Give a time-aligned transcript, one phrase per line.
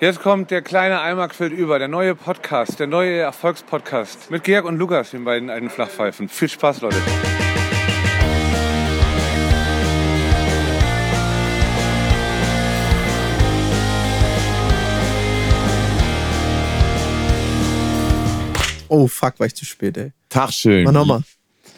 [0.00, 4.64] Jetzt kommt der kleine Eimer quillt über, der neue Podcast, der neue Erfolgspodcast mit Georg
[4.64, 6.28] und Lukas, den beiden alten Flachpfeifen.
[6.28, 6.94] Viel Spaß, Leute.
[18.86, 20.12] Oh fuck, war ich zu spät, ey.
[20.28, 20.84] Tag schön.
[20.84, 21.22] Mach nochmal.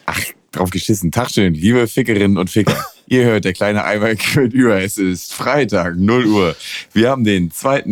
[0.05, 0.21] Ach,
[0.53, 1.11] drauf geschissen.
[1.11, 2.85] Tag schön, liebe Fickerinnen und Ficker.
[3.13, 4.81] Ihr hört der kleine Eimer quillt über.
[4.81, 6.57] Es ist Freitag, 0 Uhr.
[6.93, 7.83] Wir haben den 2.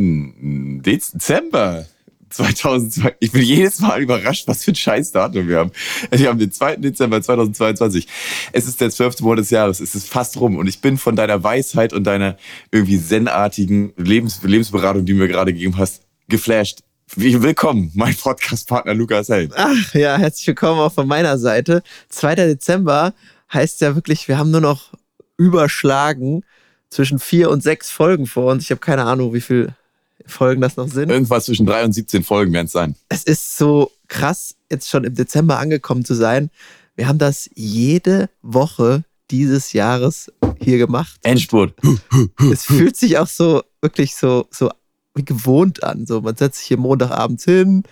[0.86, 1.86] Dezember.
[2.30, 3.16] 2002.
[3.18, 5.72] Ich bin jedes Mal überrascht, was für ein Scheißdatum wir haben.
[6.12, 6.76] Wir haben den 2.
[6.76, 8.06] Dezember 2022.
[8.52, 9.18] Es ist der 12.
[9.22, 9.80] Monat des Jahres.
[9.80, 10.56] Es ist fast rum.
[10.56, 12.36] Und ich bin von deiner Weisheit und deiner
[12.70, 16.84] irgendwie zen-artigen Lebens Lebensberatung, die du mir gerade gegeben hast, geflasht.
[17.16, 19.50] Willkommen, mein Podcast-Partner Lukas Held.
[19.56, 21.82] Ach ja, herzlich willkommen auch von meiner Seite.
[22.10, 22.36] 2.
[22.36, 23.14] Dezember
[23.52, 24.92] heißt ja wirklich, wir haben nur noch
[25.38, 26.44] überschlagen
[26.90, 28.64] zwischen vier und sechs Folgen vor uns.
[28.64, 29.74] Ich habe keine Ahnung, wie viele
[30.26, 31.10] Folgen das noch sind.
[31.10, 32.94] Irgendwas zwischen drei und 17 Folgen werden es sein.
[33.08, 36.50] Es ist so krass, jetzt schon im Dezember angekommen zu sein.
[36.96, 41.18] Wir haben das jede Woche dieses Jahres hier gemacht.
[41.22, 41.74] Endspurt.
[42.52, 44.70] Es fühlt sich auch so wirklich so, so
[45.14, 46.06] wie gewohnt an.
[46.06, 47.82] So, man setzt sich hier Montagabends hin.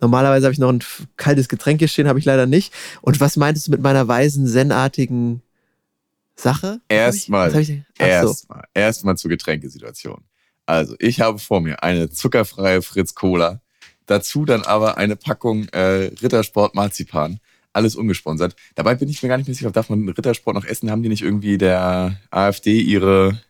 [0.00, 0.82] Normalerweise habe ich noch ein
[1.16, 2.72] kaltes Getränk hier stehen, habe ich leider nicht.
[3.02, 5.41] Und was meintest du mit meiner weisen, zen-artigen
[6.36, 6.80] Sache?
[6.88, 7.74] Erstmal, Ach so.
[7.98, 10.24] erstmal, erstmal zur Getränkesituation.
[10.66, 13.60] Also, ich habe vor mir eine zuckerfreie Fritz Cola,
[14.06, 17.38] dazu dann aber eine Packung äh, Rittersport Marzipan.
[17.74, 18.54] Alles ungesponsert.
[18.74, 20.90] Dabei bin ich mir gar nicht mehr sicher, darf man Rittersport noch essen?
[20.90, 23.40] Haben die nicht irgendwie der AfD ihre,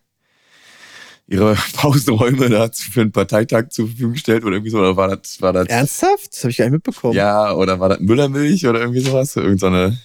[1.27, 4.78] ihre Pausenräume dazu für einen Parteitag zur Verfügung gestellt oder irgendwie so?
[4.78, 6.34] Oder war das, war das Ernsthaft?
[6.34, 7.14] Das habe ich gar nicht mitbekommen.
[7.14, 9.34] ja, oder war das Müllermilch oder irgendwie sowas?
[9.36, 9.98] Irgend so eine,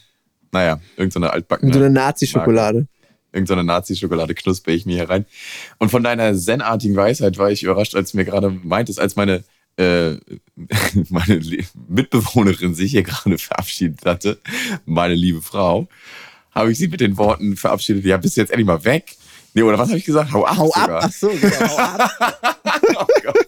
[0.52, 1.70] naja, irgend so altbackene.
[1.70, 2.88] Und so eine Nazi-Schokolade.
[3.32, 5.26] Irgend so eine Nazi-Schokolade knusper ich mir hier rein.
[5.78, 9.44] Und von deiner zen-artigen Weisheit war ich überrascht, als du mir gerade meintest, als meine,
[9.78, 10.14] äh,
[11.10, 11.42] meine
[11.88, 14.40] Mitbewohnerin sich hier gerade verabschiedet hatte,
[14.86, 15.88] meine liebe Frau,
[16.52, 19.16] habe ich sie mit den Worten verabschiedet, ja, bist du jetzt endlich mal weg?
[19.54, 20.32] Nee, oder was habe ich gesagt?
[20.32, 20.58] Hau ab.
[20.58, 20.84] Hau ab!
[20.84, 21.04] sogar.
[21.04, 22.58] Ach so, genau, hau ab.
[23.00, 23.48] oh Gott.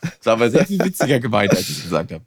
[0.00, 2.24] Das war aber sehr viel witziger gemeint, als ich es gesagt habe.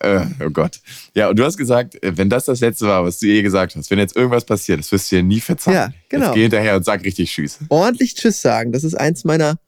[0.00, 0.80] Äh, oh Gott.
[1.14, 3.76] Ja, und du hast gesagt, äh, wenn das das Letzte war, was du je gesagt
[3.76, 5.76] hast, wenn jetzt irgendwas passiert, das wirst du dir nie verzeihen.
[5.76, 6.26] Ja, genau.
[6.26, 7.58] Jetzt geh hinterher und sag richtig Tschüss.
[7.68, 8.72] Ordentlich Tschüss sagen.
[8.72, 9.58] Das ist eins meiner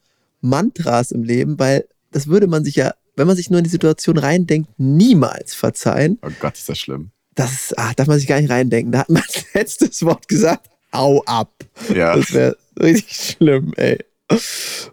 [0.41, 3.69] Mantras im Leben, weil das würde man sich ja, wenn man sich nur in die
[3.69, 6.17] Situation reindenkt, niemals verzeihen.
[6.23, 7.11] Oh Gott, ist das schlimm.
[7.35, 8.91] Das ist, ach, darf man sich gar nicht reindenken.
[8.91, 11.63] Da hat man als letztes Wort gesagt, hau ab.
[11.93, 12.15] Ja.
[12.15, 13.99] Das wäre richtig schlimm, ey.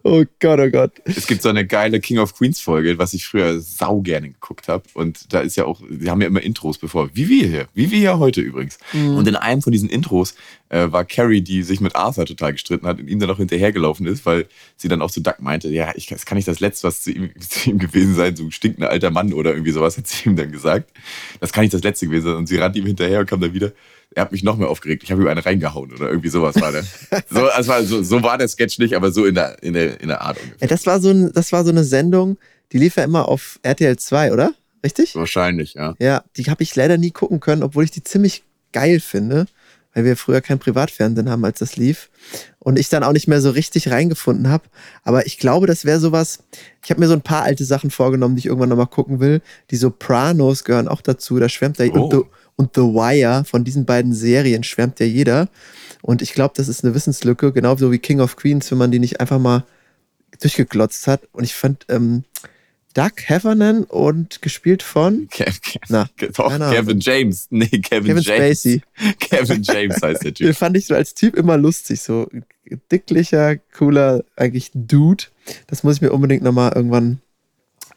[0.03, 0.93] Oh Gott, oh Gott.
[1.05, 4.69] Es gibt so eine geile King of Queens Folge, was ich früher sau gerne geguckt
[4.69, 4.85] habe.
[4.95, 7.11] Und da ist ja auch, die haben ja immer Intros bevor.
[7.15, 7.69] Wie wir hier.
[7.75, 8.79] Wie wir hier heute übrigens.
[9.17, 10.35] Und in einem von diesen Intros
[10.71, 14.07] äh, war Carrie, die sich mit Arthur total gestritten hat und ihm dann auch hinterhergelaufen
[14.07, 14.47] ist, weil
[14.77, 17.11] sie dann auch zu Duck meinte, ja, ich, das kann nicht das Letzte, was zu
[17.11, 20.29] ihm, zu ihm gewesen sein, so ein stinkender alter Mann oder irgendwie sowas, hat sie
[20.29, 20.91] ihm dann gesagt.
[21.41, 22.37] Das kann nicht das Letzte gewesen sein.
[22.37, 23.73] Und sie rannte ihm hinterher und kam dann wieder.
[24.15, 25.05] Er hat mich noch mehr aufgeregt.
[25.05, 26.83] Ich habe ihm eine reingehauen oder irgendwie sowas war der.
[27.31, 30.01] so, also war, so, so war der Sketch nicht, aber so in der, in der,
[30.01, 30.67] in der Art ungefähr.
[30.69, 32.37] Das, war so ein, das war so eine Sendung,
[32.73, 34.53] die lief ja immer auf RTL 2, oder?
[34.85, 35.15] Richtig?
[35.15, 35.95] Wahrscheinlich, ja.
[36.01, 39.47] Ja, die habe ich leider nie gucken können, obwohl ich die ziemlich geil finde,
[39.95, 42.11] weil wir früher kein Privatfernsehen haben, als das lief.
[42.59, 44.65] Und ich dann auch nicht mehr so richtig reingefunden habe.
[45.03, 46.41] Aber ich glaube, das wäre sowas.
[46.85, 49.41] Ich habe mir so ein paar alte Sachen vorgenommen, die ich irgendwann nochmal gucken will.
[49.71, 51.39] Die Sopranos gehören auch dazu.
[51.39, 52.05] Da schwärmt da Oh.
[52.07, 55.49] und, und The Wire, von diesen beiden Serien schwärmt ja jeder.
[56.03, 58.99] Und ich glaube, das ist eine Wissenslücke, genauso wie King of Queens, wenn man die
[58.99, 59.65] nicht einfach mal
[60.41, 61.23] durchgeglotzt hat.
[61.33, 62.25] Und ich fand ähm,
[62.95, 66.59] Doug Heffernan und gespielt von Kev, Kev, Na, doch.
[66.59, 67.47] Kevin James.
[67.51, 68.61] Nee, Kevin, Kevin James.
[68.61, 68.83] Spacey.
[69.21, 70.57] Kevin James heißt der Den Typ.
[70.57, 72.01] fand ich so als Typ immer lustig.
[72.01, 72.29] So
[72.91, 75.25] dicklicher, cooler, eigentlich Dude.
[75.67, 77.21] Das muss ich mir unbedingt nochmal irgendwann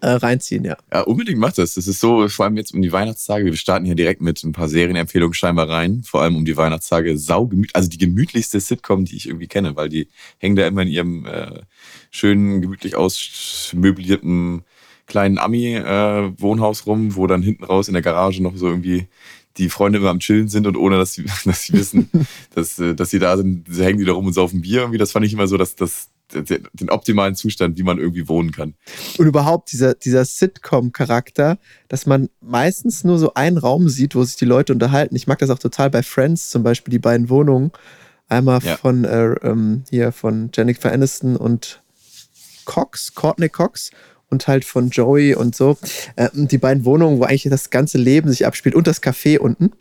[0.03, 0.75] äh, reinziehen, ja.
[0.91, 1.75] Ja, unbedingt macht das.
[1.75, 3.45] Das ist so, vor allem jetzt um die Weihnachtstage.
[3.45, 6.03] Wir starten hier direkt mit ein paar Serienempfehlungen scheinbar rein.
[6.03, 7.17] Vor allem um die Weihnachtstage.
[7.17, 10.09] Saugemütlich, also die gemütlichste Sitcom, die ich irgendwie kenne, weil die
[10.39, 11.61] hängen da immer in ihrem äh,
[12.11, 14.63] schönen, gemütlich ausmöblierten
[15.07, 19.07] kleinen Ami-Wohnhaus rum, wo dann hinten raus in der Garage noch so irgendwie
[19.57, 22.09] die Freunde immer am Chillen sind und ohne, dass sie, dass sie wissen,
[22.55, 24.97] dass, äh, dass sie da sind, sie hängen die da rum und saufen Bier irgendwie.
[24.97, 28.73] Das fand ich immer so, dass das den optimalen Zustand, wie man irgendwie wohnen kann.
[29.17, 31.57] Und überhaupt dieser, dieser Sitcom-Charakter,
[31.87, 35.15] dass man meistens nur so einen Raum sieht, wo sich die Leute unterhalten.
[35.15, 37.71] Ich mag das auch total bei Friends, zum Beispiel die beiden Wohnungen.
[38.29, 38.77] Einmal Ja.
[38.77, 41.81] von äh, ähm, hier von Jennifer Aniston und
[42.65, 43.91] Cox, Courtney Cox
[44.33, 45.77] und halt von Joey und so.
[46.17, 49.71] Äh, die beiden Wohnungen, wo eigentlich das ganze Leben sich abspielt und das Café unten.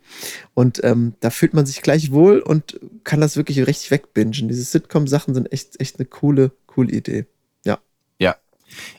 [0.53, 4.47] Und ähm, da fühlt man sich gleich wohl und kann das wirklich richtig wegbingen.
[4.47, 7.25] Diese Sitcom-Sachen sind echt, echt eine coole, coole Idee.
[7.65, 7.79] Ja.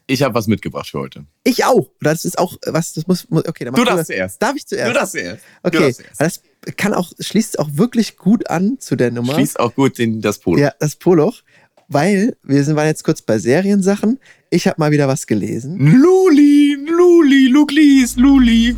[0.06, 1.24] Ich habe was mitgebracht für heute.
[1.42, 1.88] Ich auch.
[2.00, 4.40] Das ist auch was, das muss, muss okay, dann mach Du darfst zuerst.
[4.40, 4.90] Darf ich zuerst?
[4.90, 5.42] Du darfst zuerst.
[5.62, 6.20] Du Okay, darfst zuerst.
[6.20, 9.34] das kann auch, schließt auch wirklich gut an zu der Nummer.
[9.34, 10.60] Schließt auch gut den, das Polo.
[10.60, 11.42] Ja, das Poloch,
[11.88, 14.20] weil wir sind, waren jetzt kurz bei Seriensachen.
[14.54, 15.78] Ich habe mal wieder was gelesen.
[15.80, 18.76] Luli, Luli, Luke liest, Luli.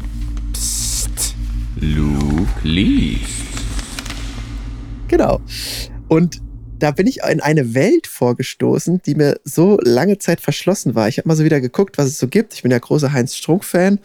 [0.50, 1.34] Psst.
[1.78, 3.20] Luke liest.
[5.08, 5.38] Genau.
[6.08, 6.40] Und
[6.78, 11.08] da bin ich in eine Welt vorgestoßen, die mir so lange Zeit verschlossen war.
[11.08, 12.54] Ich habe mal so wieder geguckt, was es so gibt.
[12.54, 13.98] Ich bin ja großer Heinz Strunk-Fan.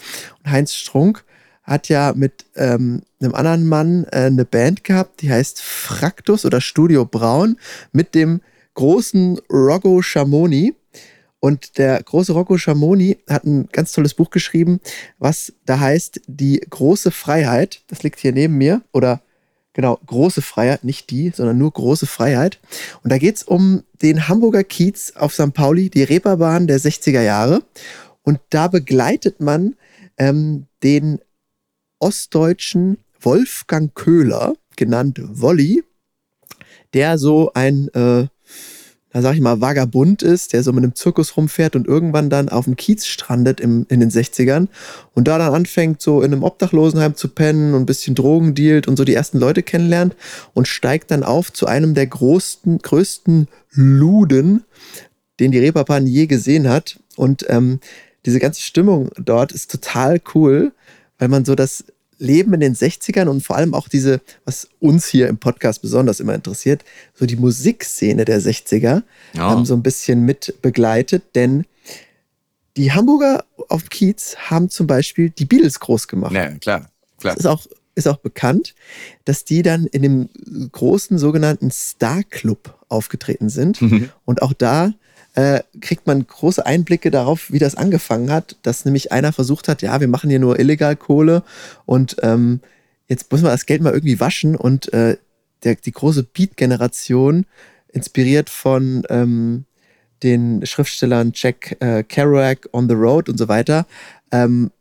[0.43, 1.23] Und Heinz Strunk
[1.63, 6.59] hat ja mit ähm, einem anderen Mann äh, eine Band gehabt, die heißt Fraktus oder
[6.59, 7.55] Studio Braun
[7.93, 8.41] mit dem
[8.73, 10.75] großen Rocco Schamoni.
[11.41, 14.79] Und der große Rocco Schamoni hat ein ganz tolles Buch geschrieben,
[15.17, 17.81] was da heißt Die große Freiheit.
[17.87, 18.83] Das liegt hier neben mir.
[18.93, 19.21] Oder
[19.73, 22.59] genau, große Freiheit, nicht die, sondern nur große Freiheit.
[23.03, 25.53] Und da geht es um den Hamburger Kiez auf St.
[25.53, 27.63] Pauli, die Reeperbahn der 60er Jahre.
[28.21, 29.75] Und da begleitet man
[30.17, 31.19] ähm, den
[31.97, 35.83] ostdeutschen Wolfgang Köhler, genannt Wolli,
[36.93, 38.27] der so ein, äh,
[39.13, 42.49] da sag ich mal, Vagabund ist, der so mit einem Zirkus rumfährt und irgendwann dann
[42.49, 44.67] auf dem Kiez strandet im, in den 60ern
[45.13, 48.87] und da dann anfängt, so in einem Obdachlosenheim zu pennen und ein bisschen Drogen dealt
[48.87, 50.15] und so die ersten Leute kennenlernt
[50.53, 54.63] und steigt dann auf zu einem der größten, größten Luden,
[55.39, 56.99] den die Reeperbahn je gesehen hat.
[57.17, 57.79] Und ähm,
[58.25, 60.71] diese ganze Stimmung dort ist total cool,
[61.19, 61.83] weil man so das
[62.21, 66.19] Leben in den 60ern und vor allem auch diese, was uns hier im Podcast besonders
[66.19, 66.85] immer interessiert,
[67.15, 69.01] so die Musikszene der 60er
[69.33, 69.53] Ja.
[69.53, 71.65] ähm, so ein bisschen mit begleitet, denn
[72.77, 76.33] die Hamburger auf Kiez haben zum Beispiel die Beatles groß gemacht.
[76.33, 76.89] Ja, klar.
[77.19, 77.35] klar.
[77.35, 77.65] ist auch,
[77.95, 78.75] ist auch bekannt,
[79.25, 80.29] dass die dann in dem
[80.71, 83.81] großen sogenannten Star Club aufgetreten sind.
[83.81, 84.09] Mhm.
[84.25, 84.93] Und auch da
[85.33, 89.81] äh, kriegt man große Einblicke darauf, wie das angefangen hat, dass nämlich einer versucht hat,
[89.81, 91.43] ja, wir machen hier nur illegal Kohle
[91.85, 92.59] und ähm,
[93.07, 95.17] jetzt muss man das Geld mal irgendwie waschen und äh,
[95.63, 97.45] der, die große Beat-Generation,
[97.93, 99.65] inspiriert von ähm,
[100.23, 103.85] den Schriftstellern Jack äh, Kerouac, On the Road und so weiter,
[104.31, 104.71] ähm,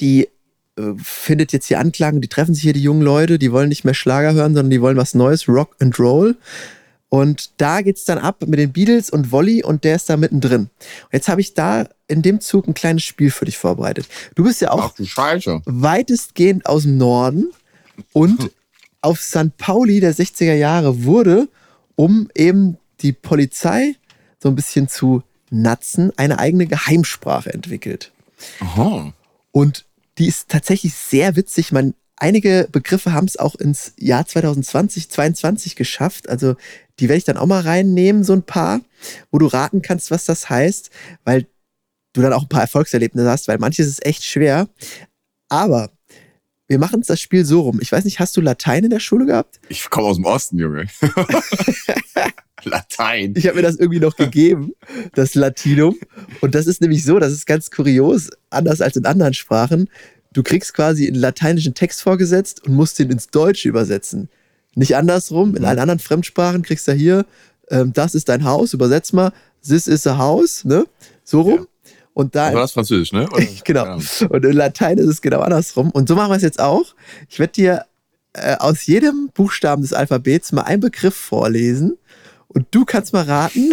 [0.00, 0.28] die
[0.76, 3.84] äh, findet jetzt hier Anklang, die treffen sich hier die jungen Leute, die wollen nicht
[3.84, 6.36] mehr Schlager hören, sondern die wollen was Neues, Rock and Roll.
[7.10, 10.62] Und da geht's dann ab mit den Beatles und Wolli und der ist da mittendrin.
[10.62, 14.06] Und jetzt habe ich da in dem Zug ein kleines Spiel für dich vorbereitet.
[14.34, 14.92] Du bist ja auch
[15.64, 17.50] weitestgehend aus dem Norden
[18.12, 18.50] und
[19.00, 19.56] auf St.
[19.56, 21.48] Pauli der 60er Jahre wurde,
[21.96, 23.94] um eben die Polizei
[24.42, 28.12] so ein bisschen zu natzen, eine eigene Geheimsprache entwickelt.
[28.60, 29.12] Aha.
[29.50, 29.86] Und
[30.18, 31.72] die ist tatsächlich sehr witzig.
[31.72, 36.28] Man, einige Begriffe haben es auch ins Jahr 2020, 2022 geschafft.
[36.28, 36.56] Also
[37.00, 38.80] die werde ich dann auch mal reinnehmen, so ein paar,
[39.30, 40.90] wo du raten kannst, was das heißt,
[41.24, 41.46] weil
[42.12, 44.68] du dann auch ein paar Erfolgserlebnisse hast, weil manches ist echt schwer.
[45.48, 45.90] Aber
[46.66, 47.78] wir machen das Spiel so rum.
[47.80, 49.60] Ich weiß nicht, hast du Latein in der Schule gehabt?
[49.68, 50.86] Ich komme aus dem Osten, Junge.
[52.64, 53.34] Latein.
[53.36, 54.72] Ich habe mir das irgendwie noch gegeben,
[55.14, 55.96] das Latinum.
[56.40, 59.88] Und das ist nämlich so, das ist ganz kurios, anders als in anderen Sprachen.
[60.32, 64.28] Du kriegst quasi einen lateinischen Text vorgesetzt und musst den ins Deutsche übersetzen.
[64.74, 65.56] Nicht andersrum.
[65.56, 67.24] In allen anderen Fremdsprachen kriegst du hier,
[67.70, 69.32] ähm, das ist dein Haus, übersetz mal,
[69.66, 70.86] this is a house, ne?
[71.24, 71.66] So rum.
[72.14, 73.28] Und da War das Französisch, ne?
[73.64, 73.84] Genau.
[73.84, 74.26] Ja.
[74.28, 75.90] Und in Latein ist es genau andersrum.
[75.90, 76.94] Und so machen wir es jetzt auch.
[77.28, 77.84] Ich werde dir
[78.32, 81.96] äh, aus jedem Buchstaben des Alphabets mal einen Begriff vorlesen.
[82.48, 83.72] Und du kannst mal raten,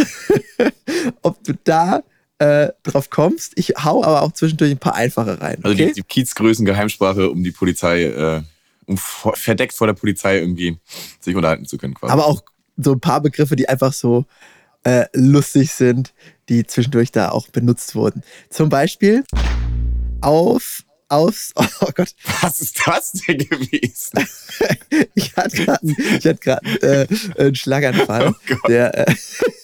[1.21, 2.03] ob du da
[2.39, 3.53] äh, drauf kommst.
[3.55, 5.59] Ich hau aber auch zwischendurch ein paar einfache rein.
[5.63, 5.87] Also Okay?
[5.87, 8.41] die, die Kiezgrößen Geheimsprache, um die Polizei, äh,
[8.87, 10.79] um vor, verdeckt vor der Polizei irgendwie
[11.19, 12.11] sich unterhalten zu können quasi.
[12.11, 12.41] aber auch
[12.77, 14.25] so ein paar Begriffe, die einfach so
[14.83, 16.13] äh, lustig sind,
[16.49, 18.23] die zwischendurch da auch benutzt wurden.
[18.49, 19.23] Zum Beispiel
[20.21, 21.65] auf, aufs, oh
[21.95, 24.27] Gott, Was ist das denn gewesen?
[25.15, 28.29] Ich hatte gerade ich hatte grad, äh, einen Schlaganfall.
[28.29, 28.69] Oh Gott.
[28.69, 29.15] der äh,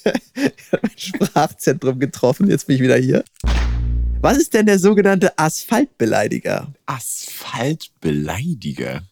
[0.06, 2.50] hat mein Sprachzentrum getroffen.
[2.50, 3.24] Jetzt bin ich wieder hier.
[4.22, 6.74] Was ist denn der sogenannte Asphaltbeleidiger?
[6.86, 9.04] Asphaltbeleidiger.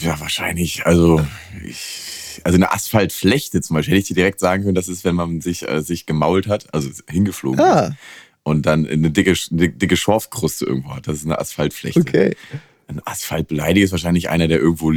[0.00, 0.86] Ja, wahrscheinlich.
[0.86, 1.24] Also,
[1.64, 5.14] ich, also eine Asphaltflechte zum Beispiel hätte ich dir direkt sagen können, das ist, wenn
[5.14, 7.96] man sich, äh, sich gemault hat, also hingeflogen ist Ah,
[8.42, 11.08] und dann eine dicke, eine dicke Schorfkruste irgendwo hat.
[11.08, 12.00] Das ist eine Asphaltflechte.
[12.00, 12.36] okay.
[12.88, 14.92] Ein Asphaltbeleidiger ist wahrscheinlich einer, der irgendwo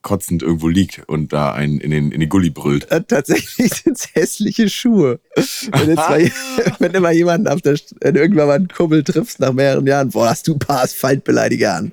[0.00, 2.90] kotzend irgendwo liegt und da einen in, den, in die Gully brüllt.
[2.90, 5.20] Äh, tatsächlich sind es hässliche Schuhe.
[5.36, 6.30] Wenn, jetzt mal,
[6.78, 10.08] wenn du mal jemanden auf der wenn irgendwann mal einen Kumpel triffst nach mehreren Jahren,
[10.08, 11.92] boah, hast du ein paar Asphaltbeleidiger an.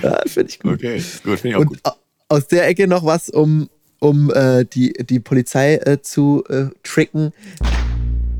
[0.00, 0.74] Ja, Finde ich gut.
[0.74, 1.80] Okay, gut, finde ich auch Und gut.
[1.82, 1.96] au-
[2.28, 3.68] aus der Ecke noch was, um
[4.00, 7.32] um äh, die, die Polizei äh, zu äh, tricken.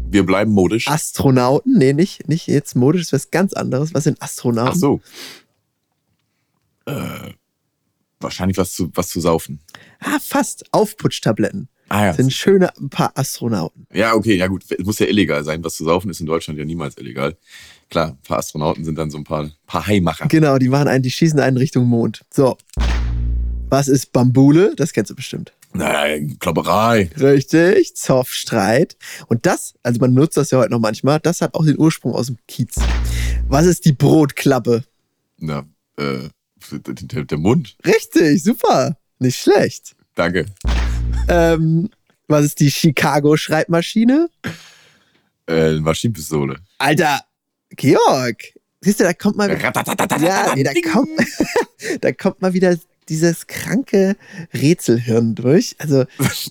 [0.09, 0.87] Wir bleiben modisch.
[0.87, 3.93] Astronauten, nee, nicht, nicht jetzt modisch, das ist was ganz anderes.
[3.93, 4.71] Was sind Astronauten?
[4.73, 5.01] Ach so.
[6.89, 7.33] Äh,
[8.21, 9.61] wahrscheinlich was zu, was zu saufen.
[10.01, 10.65] Ah, fast.
[10.73, 11.69] Aufputschtabletten.
[11.89, 12.13] Ah ja.
[12.13, 13.87] Sind schöne ein paar Astronauten.
[13.93, 14.65] Ja, okay, ja gut.
[14.69, 15.65] Es muss ja illegal sein.
[15.65, 17.37] Was zu saufen ist in Deutschland ja niemals illegal.
[17.89, 20.29] Klar, ein paar Astronauten sind dann so ein paar, paar Haimacher.
[20.29, 22.23] Genau, die machen einen, die schießen einen Richtung Mond.
[22.31, 22.59] So.
[23.71, 24.75] Was ist Bambule?
[24.77, 25.53] Das kennst du bestimmt.
[25.73, 27.11] Naja, Klopperei.
[27.19, 28.97] Richtig, Zoffstreit.
[29.29, 32.15] Und das, also man nutzt das ja heute noch manchmal, das hat auch den Ursprung
[32.15, 32.77] aus dem Kiez.
[33.49, 34.85] Was ist die Brotklappe?
[35.39, 35.67] Na,
[35.99, 36.29] äh,
[36.71, 37.77] der, der Mund.
[37.85, 38.97] Richtig, super.
[39.19, 39.97] Nicht schlecht.
[40.15, 40.47] Danke.
[41.29, 41.91] Ähm,
[42.27, 44.29] was ist die Chicago-Schreibmaschine?
[45.47, 46.57] Äh, Maschinenpistole.
[46.79, 47.21] Alter,
[47.71, 48.43] Georg.
[48.81, 49.51] Siehst du, da kommt mal.
[49.51, 51.11] Ja, nee, da kommt,
[52.01, 52.77] da kommt mal wieder
[53.09, 54.17] dieses kranke
[54.55, 55.75] Rätselhirn durch.
[55.79, 56.05] Also,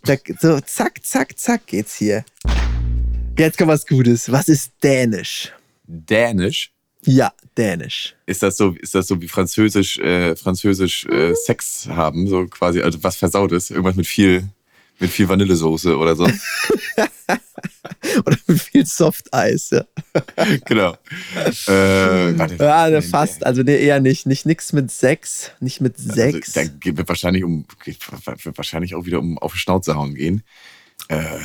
[0.04, 2.26] da, so zack, zack, zack geht's hier.
[3.38, 4.32] Jetzt kommt was Gutes.
[4.32, 5.54] Was ist Dänisch?
[5.86, 6.72] Dänisch.
[7.08, 8.16] Ja, Dänisch.
[8.26, 12.82] Ist das so, ist das so wie Französisch, äh, Französisch äh, Sex haben, so quasi,
[12.82, 14.50] also was versaut ist, irgendwas mit viel,
[15.00, 16.28] mit viel Vanillesoße oder so.
[18.26, 19.86] Oder mit viel Softeis, ja.
[20.66, 20.94] genau.
[21.36, 23.46] Äh, warte, Ja, ne, fast.
[23.46, 24.26] Also nee, eher nicht.
[24.26, 26.58] Nicht nix mit sechs, nicht mit sechs.
[26.58, 30.44] Also, da wird wahrscheinlich um, wird wahrscheinlich auch wieder um auf Schnauze hauen gehen.
[31.10, 31.40] Äh,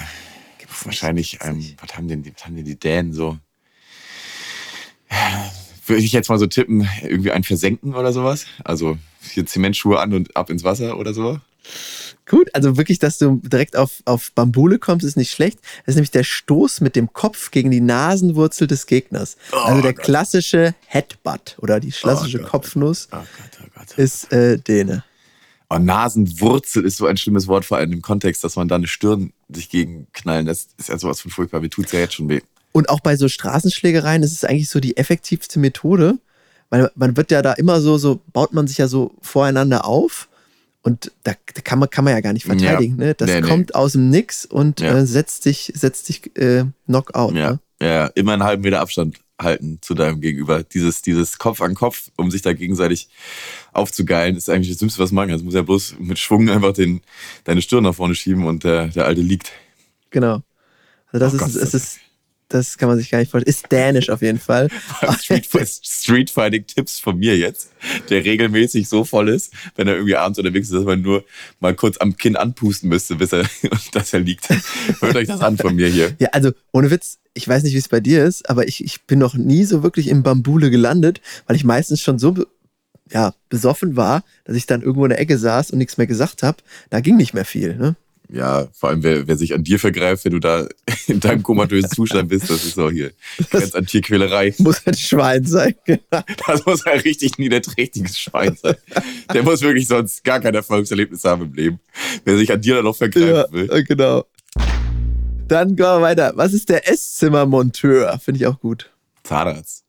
[0.84, 3.38] wahrscheinlich, ähm, was haben denn was haben denn die Dänen so?
[5.86, 8.46] Würde ich jetzt mal so tippen, irgendwie ein Versenken oder sowas?
[8.64, 11.40] Also hier Zementschuhe an und ab ins Wasser oder so?
[12.26, 15.58] Gut, also wirklich, dass du direkt auf, auf Bambule kommst, ist nicht schlecht.
[15.84, 19.36] Das ist nämlich der Stoß mit dem Kopf gegen die Nasenwurzel des Gegners.
[19.50, 20.04] also der Gott.
[20.04, 22.48] klassische Headbutt oder die klassische Gott.
[22.48, 23.26] Kopfnuss Oh Gott,
[23.62, 23.98] oh Gott.
[23.98, 25.04] ist äh, Däne.
[25.68, 28.86] Oh, Nasenwurzel ist so ein schlimmes Wort, vor allem im Kontext, dass man da eine
[28.86, 30.70] Stirn sich gegenknallen lässt.
[30.78, 31.60] Ist ja sowas von furchtbar.
[31.60, 32.42] Mir tut's ja jetzt schon weh.
[32.72, 36.18] Und auch bei so Straßenschlägereien ist es eigentlich so die effektivste Methode,
[36.70, 40.28] weil man wird ja da immer so, so baut man sich ja so voreinander auf
[40.82, 42.96] und da, da kann, man, kann man ja gar nicht verteidigen.
[42.96, 43.14] Ne?
[43.14, 43.48] Das Nee, nee.
[43.48, 44.96] kommt aus dem Nix und Ja.
[44.96, 47.34] äh, setzt dich, setzt dich äh, Knockout.
[47.34, 47.58] Ja, Ne?
[47.82, 50.62] ja, immer einen halben Meter Abstand halten zu deinem Gegenüber.
[50.62, 53.08] Dieses, dieses Kopf an Kopf, um sich da gegenseitig
[53.72, 55.36] aufzugeilen, ist eigentlich das Dümmste, was man kann.
[55.36, 57.00] Das muss ja bloß mit Schwung einfach den,
[57.44, 59.50] deine Stirn nach vorne schieben und der, der Alte liegt.
[60.10, 60.42] Genau.
[61.10, 61.98] Also das Oh ist, Gott, es ist
[62.52, 63.50] das kann man sich gar nicht vorstellen.
[63.50, 64.68] Ist dänisch auf jeden Fall.
[65.20, 65.48] Street,
[65.82, 67.72] Street Fighting Tipps von mir jetzt,
[68.10, 71.24] der regelmäßig so voll ist, wenn er irgendwie abends unterwegs ist, dass man nur
[71.60, 73.44] mal kurz am Kinn anpusten müsste, bis er,
[73.92, 74.48] dass er liegt.
[75.00, 76.14] Hört euch das an von mir hier.
[76.18, 79.02] Ja, also ohne Witz, ich weiß nicht, wie es bei dir ist, aber ich, ich
[79.02, 82.34] bin noch nie so wirklich im Bambule gelandet, weil ich meistens schon so
[83.10, 86.42] ja, besoffen war, dass ich dann irgendwo in der Ecke saß und nichts mehr gesagt
[86.42, 86.58] habe.
[86.90, 87.76] Da ging nicht mehr viel.
[87.76, 87.96] Ne?
[88.32, 90.66] Ja, vor allem, wer, wer sich an dir vergreift, wenn du da
[91.06, 93.12] in deinem komatösen Zustand bist, das ist so hier.
[93.50, 94.54] Ganz an Tierquälerei.
[94.58, 95.74] Muss ein Schwein sein.
[96.46, 98.76] Das muss ein richtig niederträchtiges Schwein sein.
[99.32, 101.80] Der muss wirklich sonst gar kein Erfolgserlebnis haben im Leben.
[102.24, 103.70] Wer sich an dir dann noch ja, vergreifen will.
[103.70, 104.24] äh, genau.
[105.48, 106.32] Dann gehen wir weiter.
[106.36, 108.18] Was ist der Esszimmermonteur?
[108.18, 108.90] Finde ich auch gut.
[109.24, 109.84] Zahnarzt.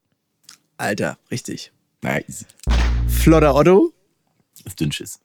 [0.78, 1.72] Alter, richtig.
[2.04, 2.46] Easy.
[3.08, 3.94] Flotter Otto,
[4.66, 5.20] Das Dünnschiss.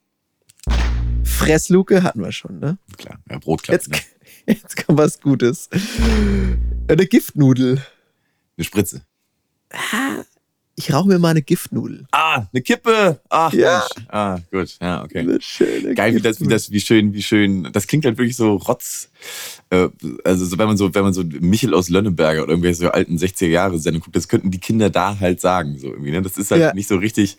[1.28, 2.78] Fressluke hatten wir schon, ne?
[2.96, 3.18] Klar.
[3.30, 3.92] Ja, Brotklappen.
[3.92, 4.04] Jetzt,
[4.46, 4.54] Ne?
[4.54, 5.68] jetzt kommt was Gutes.
[6.88, 7.82] Eine Giftnudel.
[8.56, 9.02] Eine Spritze.
[10.74, 12.06] Ich rauche mir mal eine Giftnudel.
[12.12, 13.20] Ah, eine Kippe.
[13.28, 13.84] Ach, Ja.
[13.96, 14.06] Mensch.
[14.08, 14.76] Ah, gut.
[14.80, 15.18] Ja, okay.
[15.18, 17.68] Eine schöne Geil, wie das, wie das, wie schön, wie schön.
[17.72, 19.10] Das klingt halt wirklich so rotz.
[19.70, 19.88] Äh,
[20.24, 23.16] also so, wenn man so, wenn man so Michel aus Lönneberger oder irgendwelche so alten
[23.16, 26.12] 60er Jahre Sendungen guckt, das könnten die Kinder da halt sagen, so irgendwie.
[26.12, 26.22] Ne?
[26.22, 26.72] Das ist halt Ja.
[26.74, 27.38] nicht so richtig,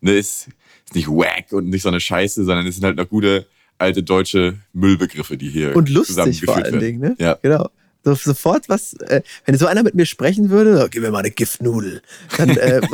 [0.00, 0.48] ne, ist
[0.94, 3.46] nicht wack und nicht so eine Scheiße, sondern es sind halt noch gute
[3.78, 6.80] alte deutsche Müllbegriffe, die hier Und lustig vor allen werden.
[6.80, 7.16] Dingen, ne?
[7.18, 7.38] Ja.
[7.42, 7.70] Genau.
[8.02, 11.18] So, sofort was, äh, wenn so einer mit mir sprechen würde, so, gib mir mal
[11.18, 12.00] eine Giftnudel,
[12.38, 12.80] dann äh,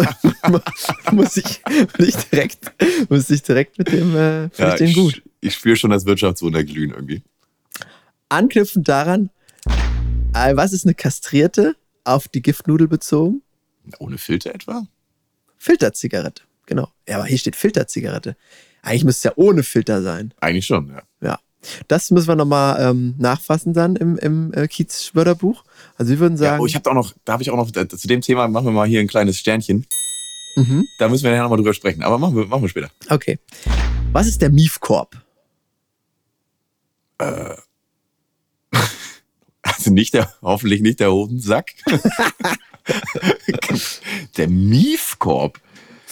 [1.13, 1.63] muss, ich,
[1.99, 2.73] muss ich direkt,
[3.09, 5.23] muss ich direkt mit dem, äh, Ja, ich den gut.
[5.41, 7.23] Ich, ich spüre schon das Wirtschaftswunder glühen irgendwie.
[8.29, 9.31] Anknüpfend daran,
[10.35, 13.43] äh, was ist eine kastrierte auf die Giftnudel bezogen?
[14.01, 14.89] Ohne Filter etwa?
[15.59, 16.89] Filterzigarette, genau.
[17.09, 18.37] Ja, aber hier steht Filterzigarette.
[18.83, 20.33] Eigentlich müsste es ja ohne Filter sein.
[20.41, 21.03] Eigentlich schon, ja.
[21.21, 21.39] Ja.
[21.89, 25.65] Das müssen wir nochmal ähm, nachfassen dann im, im äh, Kiez-Wörterbuch.
[25.97, 27.75] Also wir würden ja sagen, oh, ich habe auch noch, da habe ich auch noch,
[27.75, 29.85] äh, zu dem Thema machen wir mal hier ein kleines Sternchen.
[30.55, 32.91] mhm, Da müssen wir nachher nochmal drüber sprechen, aber machen wir, machen wir später.
[33.11, 33.39] okay.
[34.13, 35.17] Was ist der Miefkorb?
[39.63, 41.73] Also nicht der, hoffentlich nicht der Hodensack.
[44.37, 45.61] der Miefkorb.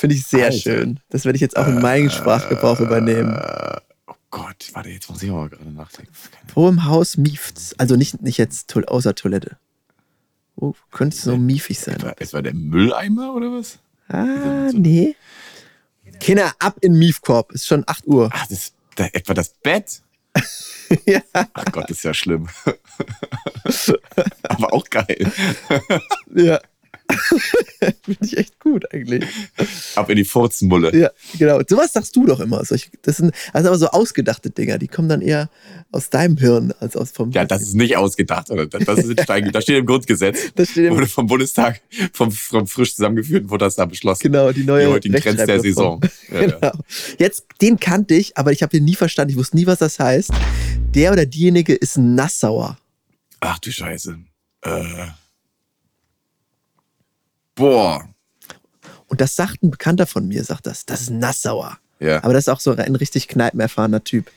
[0.05, 0.59] Finde ich sehr Alter.
[0.59, 1.01] schön.
[1.09, 3.35] Das werde ich jetzt auch in meinen Sprachgebrauch übernehmen.
[3.35, 6.13] Äh, oh Gott, warte, jetzt muss ich aber gerade nachdenken.
[6.55, 7.75] Im Haus miefts?
[7.79, 9.57] Also nicht, nicht jetzt to außer Toilette.
[10.57, 11.95] Wo könnte es so miefig sein?
[11.95, 13.79] Etwa, etwa der Mülleimer oder was?
[14.09, 15.17] Ah, nee.
[16.21, 17.53] Kinder, ab in Miefkorb.
[17.53, 18.29] Ist schon 8 Uhr.
[18.31, 20.03] Ach, das, da, etwa das Bett?
[21.07, 21.23] ja.
[21.33, 22.47] Ach Gott, das ist ja schlimm.
[24.43, 25.33] aber auch geil.
[26.35, 26.61] ja.
[28.05, 29.25] Finde ich echt gut eigentlich.
[29.95, 30.97] Ab in die Furzenmulle.
[30.97, 31.61] Ja, genau.
[31.69, 32.65] Sowas sagst du doch immer.
[32.65, 35.51] Solche, das sind also aber so ausgedachte Dinger, die kommen dann eher
[35.93, 37.31] aus deinem Hirn als aus vom.
[37.33, 38.67] Ja, das ist nicht ausgedacht, oder?
[38.67, 40.39] Das, ist Stein, das steht im Grundgesetz.
[40.55, 41.81] Das steht im wurde vom Bundestag,
[42.13, 44.23] vom, vom frisch zusammengeführten wurde das da beschlossen.
[44.23, 45.61] Genau, die neue Die heutigen Trends der.
[45.61, 46.01] Saison.
[46.31, 46.47] Ja, ja.
[46.47, 46.73] Genau.
[47.19, 49.33] Jetzt, den kannte ich, aber ich habe den nie verstanden.
[49.33, 50.31] Ich wusste nie, was das heißt.
[50.95, 52.79] Der oder diejenige ist ein Nassauer.
[53.41, 54.19] Ach du Scheiße.
[54.63, 55.07] Äh.
[57.55, 58.09] Boah.
[59.07, 60.87] Und das sagt ein Bekannter von mir, sagt das.
[60.87, 61.79] Das ist Nassauer.
[62.01, 62.23] Ja.
[62.25, 64.31] Aber das ist auch so ein richtig kneipenerfahrener Typ.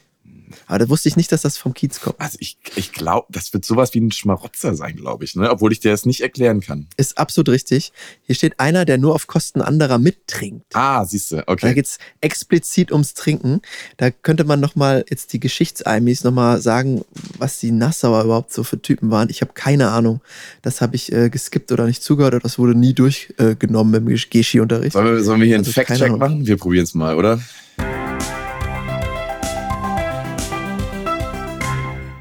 [0.67, 2.19] Aber da wusste ich nicht, dass das vom Kiez kommt.
[2.19, 5.49] Also ich, ich glaube, das wird sowas wie ein Schmarotzer sein, glaube ich, ne?
[5.49, 6.87] Obwohl ich dir das nicht erklären kann.
[6.97, 7.91] Ist absolut richtig.
[8.23, 10.65] Hier steht einer, der nur auf Kosten anderer mittrinkt.
[10.73, 11.73] Ah, siehst du, Da okay.
[11.73, 13.61] geht's explizit ums Trinken.
[13.97, 17.03] Da könnte man nochmal jetzt die Geschichtseimis nochmal sagen,
[17.37, 19.29] was die Nassauer überhaupt so für Typen waren.
[19.29, 20.21] Ich habe keine Ahnung.
[20.61, 24.93] Das habe ich äh, geskippt oder nicht zugehört oder das wurde nie durchgenommen im Geschi-Unterricht.
[24.93, 26.47] Sollen wir, sollen wir hier einen Also keine Fact-Check machen?
[26.47, 27.39] Wir probieren es mal, oder?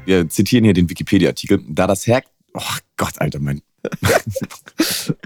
[0.07, 1.59] Wir zitieren hier den Wikipedia-Artikel.
[1.67, 2.23] Da das Herr...
[2.53, 2.61] Oh
[2.95, 3.61] Gott, Alter, mein...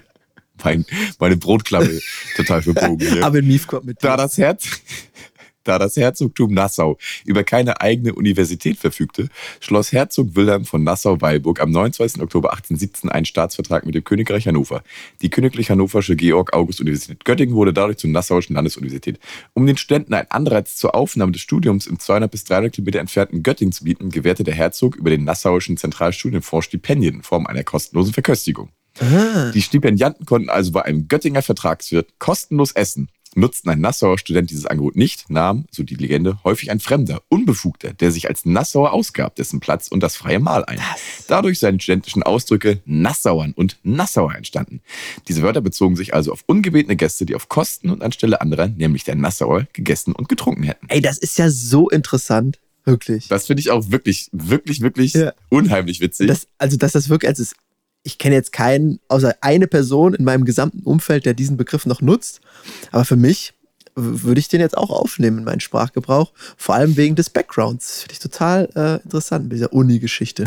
[0.63, 0.85] mein
[1.19, 1.99] meine Brotklappe
[2.35, 3.23] total verbogen hier.
[3.23, 4.03] Aber in Miefkorb mit.
[4.03, 4.81] Da das, Herz,
[5.63, 11.71] da das Herzogtum Nassau über keine eigene Universität verfügte, schloss Herzog Wilhelm von Nassau-Weilburg am
[11.71, 12.21] 29.
[12.21, 14.83] Oktober 1817 einen Staatsvertrag mit dem Königreich Hannover.
[15.21, 19.19] Die Königlich Hannoversche Georg-August-Universität Göttingen wurde dadurch zur Nassauischen Landesuniversität.
[19.53, 23.43] Um den Studenten einen Anreiz zur Aufnahme des Studiums im 200 bis 300 Kilometer entfernten
[23.43, 28.13] Göttingen zu bieten, gewährte der Herzog über den Nassauischen Zentralstudienfonds Stipendien in Form einer kostenlosen
[28.13, 28.69] Verköstigung.
[28.99, 33.09] Ah, Die Stipendianten konnten also bei einem Göttinger Vertragswirt kostenlos essen.
[33.35, 37.93] Nutzten ein Nassauer Student dieses Angebot nicht, nahm, so die Legende, häufig ein Fremder, Unbefugter,
[37.93, 40.79] der sich als Nassauer ausgab, dessen Platz und das freie Mahl ein.
[41.27, 44.81] Dadurch seien studentischen Ausdrücke Nassauern und Nassauer entstanden.
[45.27, 49.03] Diese Wörter bezogen sich also auf ungebetene Gäste, die auf Kosten und anstelle anderer, nämlich
[49.05, 50.87] der Nassauer, gegessen und getrunken hätten.
[50.89, 52.59] ey, das ist ja so interessant.
[52.83, 53.27] Wirklich.
[53.27, 55.33] Das finde ich auch wirklich, wirklich, wirklich Ja.
[55.49, 56.27] unheimlich witzig.
[56.27, 57.53] Das, also, dass das wirklich, also es,
[58.03, 62.01] ich kenne jetzt keinen, außer eine Person in meinem gesamten Umfeld, der diesen Begriff noch
[62.01, 62.41] nutzt.
[62.91, 63.53] Aber für mich
[63.95, 66.31] würde ich den jetzt auch aufnehmen in meinen Sprachgebrauch.
[66.57, 68.01] Vor allem wegen des Backgrounds.
[68.01, 70.45] Finde ich total äh, interessant mit dieser Uni-Geschichte.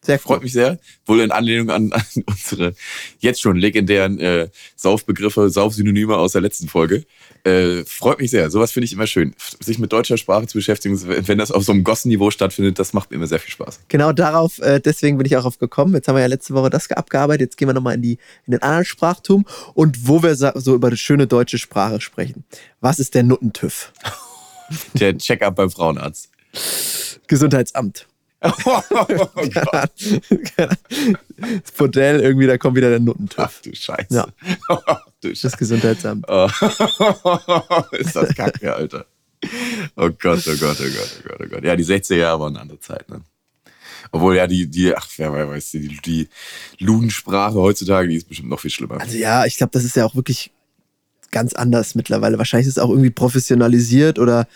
[0.00, 0.44] Sehr Freut cool.
[0.44, 0.78] mich sehr.
[1.04, 2.74] Wohl in Anlehnung an, an unsere
[3.18, 7.04] jetzt schon legendären äh, Saufbegriffe, Saufsynonyme aus der letzten Folge.
[7.46, 8.50] Äh, freut mich sehr.
[8.50, 9.32] Sowas finde ich immer schön.
[9.60, 13.10] Sich mit deutscher Sprache zu beschäftigen, wenn das auf so einem Gossen-Niveau stattfindet, das macht
[13.10, 13.82] mir immer sehr viel Spaß.
[13.86, 15.94] Genau darauf, äh, deswegen bin ich auch auf gekommen.
[15.94, 17.42] Jetzt haben wir ja letzte Woche das abgearbeitet.
[17.42, 20.90] Jetzt gehen wir nochmal in, die, in den anderen Sprachtum und wo wir so über
[20.90, 22.44] die schöne deutsche Sprache sprechen.
[22.80, 23.92] Was ist der Nuttentüff?
[24.94, 26.30] Der Check-up beim Frauenarzt.
[27.28, 28.08] Gesundheitsamt.
[28.66, 29.92] Oh Gott.
[31.36, 33.60] das Bordell, irgendwie, da kommt wieder der Ach Nuttentüff.
[33.62, 34.06] du Scheiße.
[34.10, 34.26] Ja.
[34.68, 35.42] Ach du Scheiße.
[35.42, 36.24] Das Gesundheitsamt.
[36.28, 36.48] Oh.
[37.92, 39.06] ist das kacke, Alter.
[39.96, 41.64] Oh Gott, oh Gott, oh Gott, oh Gott, oh Gott.
[41.64, 43.22] Ja, die 60er Jahre waren eine andere Zeit, ne?
[44.12, 46.28] Obwohl ja die, die, ach, wer weiß, die, die
[46.78, 49.00] Ludensprache heutzutage, die ist bestimmt noch viel schlimmer.
[49.00, 50.52] Also ja, ich glaube, das ist ja auch wirklich
[51.30, 52.38] ganz anders mittlerweile.
[52.38, 54.46] Wahrscheinlich ist es auch irgendwie professionalisiert oder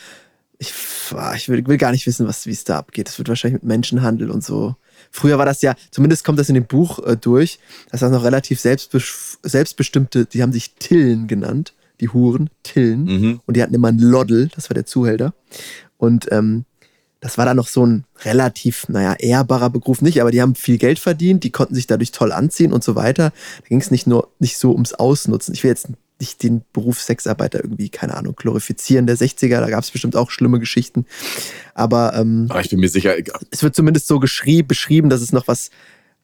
[0.61, 0.75] ich,
[1.17, 3.09] ah, ich will, will gar nicht wissen, was wie es da abgeht.
[3.09, 4.77] Das wird wahrscheinlich mit Menschenhandel und so.
[5.11, 7.59] Früher war das ja, zumindest kommt das in dem Buch äh, durch,
[7.91, 13.05] dass das noch relativ selbstbestimmte, die haben sich Tillen genannt, die Huren, Tillen.
[13.05, 13.41] Mhm.
[13.47, 15.33] Und die hatten immer einen Loddel, das war der Zuhälter.
[15.97, 16.67] Und ähm,
[17.21, 20.77] das war dann noch so ein relativ, naja, ehrbarer Beruf nicht, aber die haben viel
[20.77, 23.33] Geld verdient, die konnten sich dadurch toll anziehen und so weiter.
[23.63, 25.55] Da ging es nicht nur nicht so ums Ausnutzen.
[25.55, 25.89] Ich will jetzt
[26.21, 30.31] nicht den Beruf Sexarbeiter irgendwie, keine Ahnung, glorifizieren der 60er, da gab es bestimmt auch
[30.31, 31.07] schlimme Geschichten.
[31.75, 33.15] Aber ähm, Aber ich bin mir sicher,
[33.51, 35.71] es wird zumindest so geschrieben, beschrieben, dass es noch was,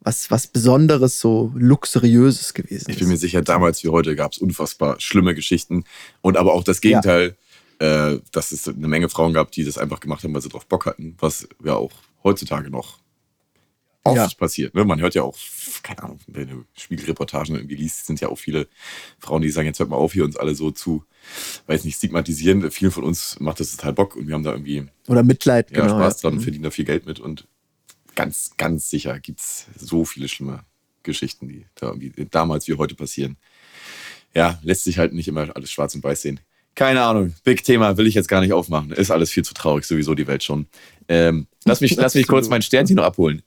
[0.00, 3.20] was, was Besonderes, so Luxuriöses gewesen ich bin mir ist.
[3.20, 5.84] sicher, damals wie heute gab es unfassbar schlimme Geschichten.
[6.20, 7.36] Und aber auch das Gegenteil,
[7.78, 10.66] äh, dass es eine Menge Frauen gab, die das einfach gemacht haben, weil sie drauf
[10.66, 12.98] Bock hatten, was ja auch heutzutage noch
[14.06, 14.28] oft Ja.
[14.38, 14.74] passiert.
[14.74, 14.84] Ne?
[14.84, 15.36] Man hört ja auch,
[15.82, 18.68] keine Ahnung, wenn du Spiegelreportagen irgendwie liest, sind ja auch viele
[19.18, 21.04] Frauen, die sagen, jetzt hört mal auf, hier uns alle so zu,
[21.66, 22.70] weiß nicht, stigmatisieren.
[22.70, 25.82] Vielen von uns macht das total Bock und wir haben da irgendwie Oder Mitleid, ja,
[25.82, 25.98] genau.
[25.98, 26.28] Spaß ja.
[26.28, 27.20] dran und verdienen da viel Geld mit.
[27.20, 27.46] Und
[28.14, 30.64] ganz, ganz sicher gibt es so viele schlimme
[31.02, 33.36] Geschichten, die da irgendwie damals wie heute passieren.
[34.34, 36.40] ja, lässt sich halt nicht immer alles schwarz und weiß sehen.
[36.74, 37.32] Keine Ahnung.
[37.42, 38.90] Big Thema will ich jetzt gar nicht aufmachen.
[38.90, 40.66] Ist alles viel zu traurig, sowieso die Welt schon.
[41.08, 43.40] Ähm, lass, mich, lass mich kurz mein Sternchen noch abholen.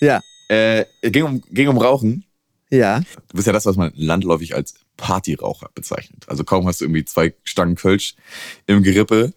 [0.00, 0.20] Ja.
[0.48, 2.24] Äh, ging, um, ging um Rauchen.
[2.70, 3.00] Ja.
[3.00, 6.24] Du bist ja das, was man landläufig als Partyraucher bezeichnet.
[6.28, 8.14] Also kaum hast du irgendwie zwei Stangen Kölsch
[8.66, 9.32] im Gerippe,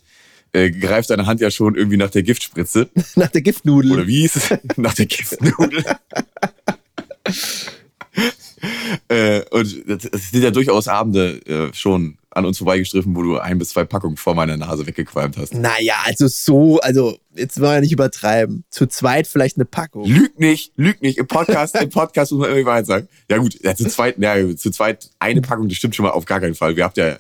[0.53, 2.89] äh, greift deine Hand ja schon irgendwie nach der Giftspritze.
[3.15, 3.93] Nach der Giftnudel.
[3.93, 4.49] Oder wie hieß es?
[4.77, 5.83] nach der Giftnudel.
[9.07, 13.57] äh, und es sind ja durchaus Abende äh, schon an uns vorbeigestriffen, wo du ein
[13.57, 15.53] bis zwei Packungen vor meiner Nase weggequalmt hast.
[15.53, 18.63] Naja, also so, also jetzt wollen wir nicht übertreiben.
[18.69, 20.05] Zu zweit vielleicht eine Packung.
[20.05, 21.17] Lüg nicht, lüg nicht.
[21.17, 23.07] Im Podcast, im Podcast muss man irgendwie Wahrheit sagen.
[23.29, 26.25] Ja gut, ja, zu zweit, ja, zu zweit eine Packung, das stimmt schon mal auf
[26.25, 26.75] gar keinen Fall.
[26.77, 27.17] Wir habt ja,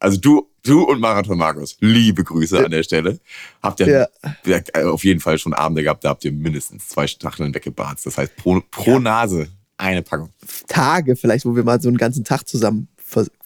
[0.00, 3.20] also du, du und Marathon Markus, liebe Grüße an der Stelle.
[3.62, 4.08] Habt ihr
[4.44, 4.86] ja.
[4.86, 8.04] auf jeden Fall schon Abende gehabt, da habt ihr mindestens zwei Stacheln weggebarzt.
[8.06, 9.48] Das heißt, pro, pro Nase
[9.80, 10.30] eine Packung.
[10.68, 12.88] Tage vielleicht, wo wir mal so einen ganzen Tag zusammen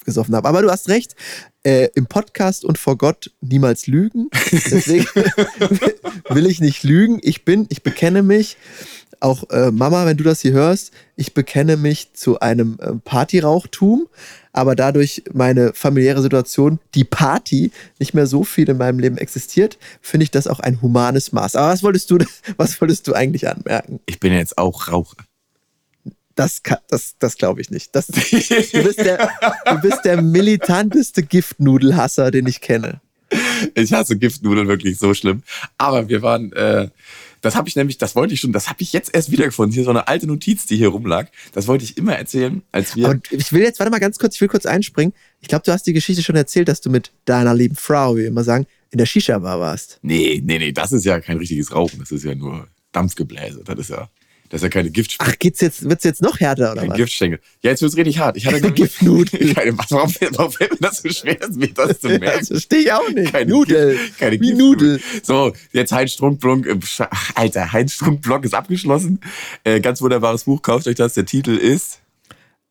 [0.04, 0.46] gesoffen haben.
[0.46, 1.16] Aber du hast recht,
[1.62, 4.28] äh, im Podcast und vor Gott niemals lügen.
[4.52, 5.06] Deswegen
[6.28, 7.18] will ich nicht lügen.
[7.22, 8.58] Ich bin, ich bekenne mich,
[9.20, 14.08] auch äh, Mama, wenn du das hier hörst, ich bekenne mich zu einem äh, Partyrauchtum.
[14.52, 19.78] Aber dadurch meine familiäre Situation, die Party, nicht mehr so viel in meinem Leben existiert,
[20.00, 21.56] finde ich das auch ein humanes Maß.
[21.56, 22.18] Aber was wolltest du,
[22.56, 24.00] was wolltest du eigentlich anmerken?
[24.06, 25.16] Ich bin jetzt auch Raucher.
[26.34, 27.94] Das, das, das glaube ich nicht.
[27.94, 29.30] Das, du, bist der,
[29.70, 33.00] du bist der militanteste Giftnudelhasser, den ich kenne.
[33.74, 35.42] Ich hasse Giftnudeln wirklich so schlimm.
[35.78, 36.88] Aber wir waren, äh,
[37.40, 39.74] das habe ich nämlich, das wollte ich schon, das habe ich jetzt erst wiedergefunden.
[39.74, 41.28] Hier so eine alte Notiz, die hier rumlag.
[41.52, 43.06] Das wollte ich immer erzählen, als wir.
[43.06, 45.14] Aber ich will jetzt, warte mal ganz kurz, ich will kurz einspringen.
[45.40, 48.20] Ich glaube, du hast die Geschichte schon erzählt, dass du mit deiner lieben Frau, wie
[48.20, 49.98] wir immer sagen, in der Shisha-Bar warst.
[50.02, 51.98] Nee, nee, nee, das ist ja kein richtiges Rauchen.
[51.98, 53.62] Das ist ja nur Dampfgebläse.
[53.64, 54.08] Das ist ja.
[54.54, 55.32] Das ist ja keine Giftspritze.
[55.34, 56.96] Ach, geht's jetzt, wird's jetzt noch härter, oder Kein was?
[56.96, 57.40] Giftstängel.
[57.64, 58.36] Ja, jetzt wird's richtig hart.
[58.36, 59.52] Ich hatte Keine Giftnudel.
[59.54, 62.38] Keine, warum, warum fällt mir das so schwer, mir das zu merken?
[62.38, 63.32] Das verstehe ich auch nicht.
[63.32, 63.96] Keine Nudel.
[63.96, 64.52] Gift- keine Wie.
[64.52, 65.00] Nudel.
[65.24, 66.66] So, jetzt Heinz Strunkblunk.
[66.68, 66.78] äh,
[67.34, 69.18] Alter, Heinz Strunkblok ist abgeschlossen.
[69.64, 71.14] Äh, ganz wunderbares Buch, kauft euch das.
[71.14, 71.98] Der Titel ist.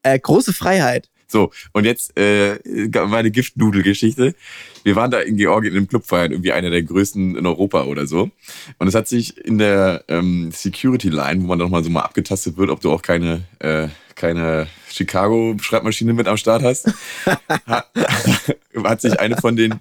[0.04, 1.10] Äh, große Freiheit.
[1.28, 2.60] So, und jetzt äh,
[3.08, 4.36] meine Giftnudelgeschichte.
[4.84, 7.84] Wir waren da in Georgien in einem Club feiern, irgendwie einer der größten in Europa
[7.86, 8.32] oder so.
[8.80, 12.02] Und es hat sich in der ähm, Security Line, wo man doch mal so mal
[12.02, 16.92] abgetastet wird, ob du auch keine, äh, keine Chicago-Schreibmaschine mit am Start hast,
[17.66, 17.88] hat,
[18.84, 19.76] hat sich eine von den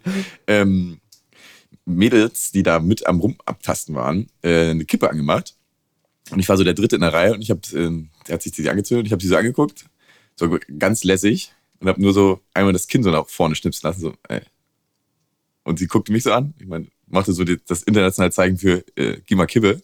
[0.47, 1.01] ähm,
[1.85, 5.55] Mädels, die da mit am Rumabtasten waren, äh, eine Kippe angemacht.
[6.31, 8.53] Und ich war so der Dritte in der Reihe und ich habe, äh, hat sich
[8.53, 9.87] die angezündet, ich habe sie so angeguckt,
[10.37, 14.01] so ganz lässig und habe nur so einmal das Kinn so nach vorne schnipsen lassen,
[14.01, 14.43] so, ey.
[15.65, 18.85] Und sie guckte mich so an, ich meine, machte so die, das internationale Zeichen für
[18.97, 19.83] äh, gib mal Kippe.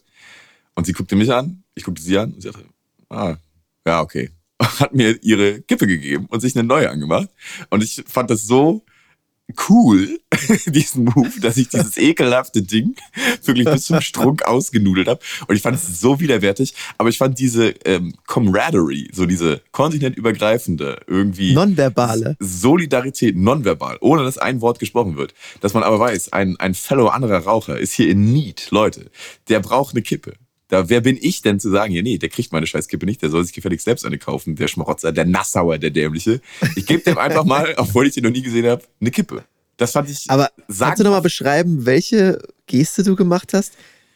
[0.75, 2.65] Und sie guckte mich an, ich guckte sie an und sie sagte,
[3.09, 3.37] ah,
[3.85, 4.31] ja, okay.
[4.61, 7.29] Hat mir ihre Kippe gegeben und sich eine neue angemacht.
[7.69, 8.83] Und ich fand das so
[9.69, 10.19] cool,
[10.67, 12.95] diesen Move, dass ich dieses ekelhafte Ding
[13.43, 15.19] wirklich bis zum Strunk ausgenudelt habe.
[15.47, 16.73] Und ich fand es so widerwärtig.
[16.97, 22.37] Aber ich fand diese ähm, Camaraderie, so diese kontinentübergreifende, irgendwie Nonverbale.
[22.39, 25.33] Solidarität, nonverbal, ohne dass ein Wort gesprochen wird.
[25.61, 29.09] Dass man aber weiß, ein, ein Fellow anderer Raucher ist hier in Need, Leute.
[29.47, 30.33] Der braucht eine Kippe.
[30.69, 33.29] Da, wer bin ich denn zu sagen, ja, nee, der kriegt meine Scheißkippe nicht, der
[33.31, 36.41] soll sich gefälligst selbst eine kaufen, der Schmarotzer, der Nassauer, der Dämliche.
[36.75, 39.43] Ich gebe dem einfach mal, obwohl ich den noch nie gesehen habe, eine Kippe.
[39.77, 40.29] Das fand ich.
[40.29, 43.73] Aber kannst du nochmal beschreiben, welche Geste du gemacht hast?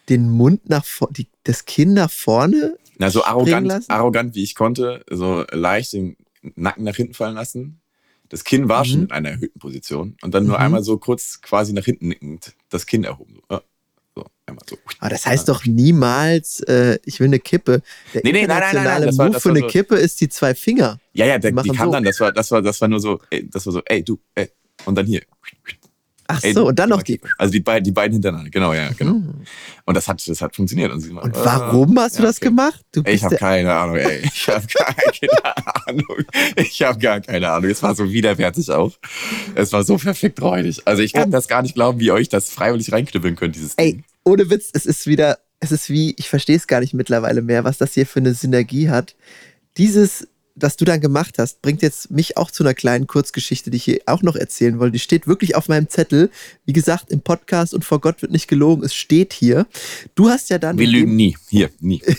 [0.09, 1.13] Den Mund nach vorne,
[1.43, 2.77] das Kinn nach vorne?
[2.99, 3.89] Na, so arrogant, lassen?
[3.89, 6.17] arrogant wie ich konnte, so leicht den
[6.55, 7.79] Nacken nach hinten fallen lassen.
[8.29, 8.89] Das Kinn war Mhm.
[8.89, 10.17] schon in einer erhöhten Position.
[10.21, 10.63] Und dann nur Mhm.
[10.65, 13.39] einmal so kurz quasi nach hinten nickend das Kinn erhoben.
[14.45, 14.77] Einmal so.
[14.99, 17.81] Aber das heißt doch niemals, äh, ich will eine Kippe.
[18.13, 19.95] Der Nee, nee, nein, nein, nein, nein, das war- Move das für eine so- Kippe
[19.95, 20.99] ist die zwei Finger.
[21.13, 21.91] Ja, ja, der, Die die, kam so.
[21.93, 24.19] dann, das war, das war, das war nur so, ey, das war so, ey, du,
[24.35, 24.49] ey.
[24.85, 25.21] Und dann hier.
[26.25, 27.19] Ach Ey, so, und dann noch mal die.
[27.37, 29.11] Also die beiden, die beiden hintereinander, genau, ja, genau.
[29.11, 29.43] Hm.
[29.85, 30.89] Und das hat, das hat funktioniert.
[30.91, 32.45] Und, sie Und warum ah, hast du ja, das okay.
[32.45, 32.81] gemacht?
[32.93, 34.21] Du Ey, Ich habe keine Ahnung, ey.
[34.23, 35.55] Ich habe gar keine
[35.87, 36.23] Ahnung.
[36.55, 37.69] Ich habe gar keine Ahnung.
[37.69, 38.93] Es war so widerwärtig auch.
[39.53, 40.81] Es war so perfekt räudig.
[40.85, 43.73] Also ich kann das gar nicht glauben, wie ihr euch das freiwillig reinknüppeln könnt, dieses
[43.75, 44.03] ey, Ding.
[44.23, 47.63] Ohne Witz, es ist wieder, es ist wie, ich verstehe es gar nicht mittlerweile mehr,
[47.63, 49.15] was das hier für eine Synergie hat.
[49.77, 53.77] Dieses, was du dann gemacht hast, bringt jetzt mich auch zu einer kleinen Kurzgeschichte, die
[53.77, 54.93] ich hier auch noch erzählen wollte.
[54.93, 56.29] Die steht wirklich auf meinem Zettel.
[56.65, 58.83] Wie gesagt, im Podcast und vor Gott wird nicht gelogen.
[58.83, 59.65] Es steht hier.
[60.15, 60.77] Du hast ja dann.
[60.77, 61.37] Wir lügen nie.
[61.49, 62.01] Hier, nie.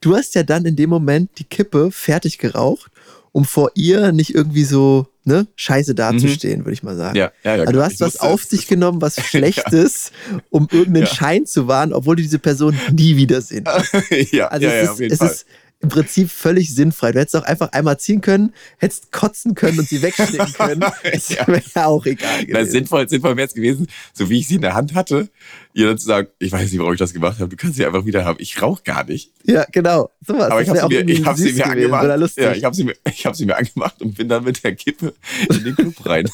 [0.00, 2.90] Du hast ja dann in dem Moment die Kippe fertig geraucht,
[3.30, 7.12] um vor ihr nicht irgendwie so ne, scheiße dazustehen, würde ich mal sagen.
[7.12, 7.16] Mhm.
[7.16, 7.60] Ja, ja, ja.
[7.60, 7.90] Also du klar.
[7.90, 10.12] hast was auf dich genommen, was Schlechtes,
[10.50, 11.06] um irgendeinen.
[11.06, 13.92] Schein zu wahren, obwohl du diese Person nie wiedersehen wirst.
[14.32, 15.28] ja, Also ja, es, ja, auf ist, jeden es, Fall.
[15.30, 15.46] ist,
[15.82, 17.12] im Prinzip völlig sinnfrei.
[17.12, 20.80] Du hättest auch einfach einmal ziehen können, hättest kotzen können und sie wegschnicken können.
[20.80, 21.46] Das Ja.
[21.48, 22.70] wäre auch egal Na, gewesen.
[22.70, 25.28] sinnvoll, sinnvoll wäre es gewesen, so wie ich sie in der Hand hatte,
[25.74, 27.84] ihr dann zu sagen, ich weiß nicht, warum ich das gemacht habe, du kannst sie
[27.86, 28.36] einfach wieder haben.
[28.40, 29.32] Ich rauche gar nicht.
[29.44, 30.10] Ja, genau.
[30.26, 30.50] So was.
[30.50, 32.36] Aber ich habe sie, mir- ich hab sie mir angemacht.
[32.36, 34.74] Ja, ich habe sie, mir- ich hab sie mir angemacht und bin dann mit der
[34.76, 35.14] Kippe
[35.50, 36.28] in den Club rein.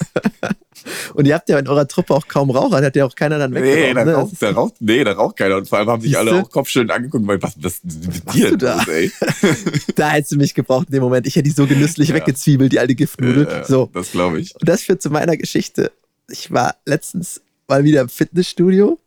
[1.15, 3.39] und ihr habt ja in eurer Truppe auch kaum Raucher, da hat ja auch keiner
[3.39, 3.97] dann nee, weggeraucht.
[3.97, 4.13] da ne?
[4.15, 5.57] raucht, da raucht, nee, da raucht keiner.
[5.57, 8.57] Und vor allem haben sich alle auch kopfschüttelnd angeguckt, weil was, was, was mit dir
[8.59, 8.77] da?
[8.77, 9.11] los, ey?
[9.97, 11.27] Da hättest du mich gebraucht in dem Moment.
[11.27, 12.15] Ich hätte die so genüsslich Ja.
[12.15, 13.47] weggezwiebelt, die alte Giftnudel.
[13.47, 13.91] Äh, so.
[13.93, 14.55] Das glaube ich.
[14.55, 15.93] Und das führt zu meiner Geschichte.
[16.31, 18.99] Ich war letztens mal wieder im Fitnessstudio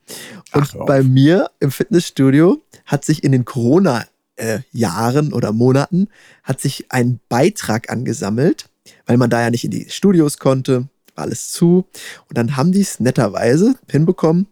[0.54, 6.08] und Ach, bei mir im Fitnessstudio hat sich in den Corona-Jahren oder Monaten
[6.44, 8.70] hat sich ein Beitrag angesammelt,
[9.06, 11.86] weil man da ja nicht in die Studios konnte, war alles zu.
[12.30, 14.48] Und dann haben die es netterweise hinbekommen,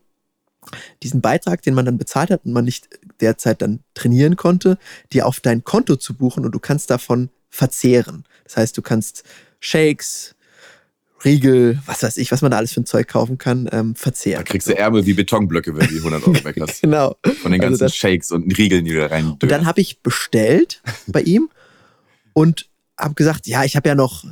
[1.03, 2.88] diesen Beitrag, den man dann bezahlt hat und man nicht
[3.21, 4.77] derzeit dann trainieren konnte,
[5.13, 8.25] dir auf dein Konto zu buchen und du kannst davon verzehren.
[8.45, 9.23] Das heißt, du kannst
[9.60, 10.36] Shakes,
[11.25, 14.38] Riegel, was weiß ich, was man da alles für ein Zeug kaufen kann, ähm, verzehren.
[14.39, 16.82] Da kriegst du Ärmel wie Betonblöcke, wenn du die 100 Euro weg hast.
[16.82, 17.17] Genau.
[17.41, 19.82] Von den Also ganzen das- Shakes und Riegeln, die du da rein Und dann habe
[19.82, 21.49] ich bestellt bei ihm
[22.34, 24.23] und habe gesagt, ja, ich habe ja noch,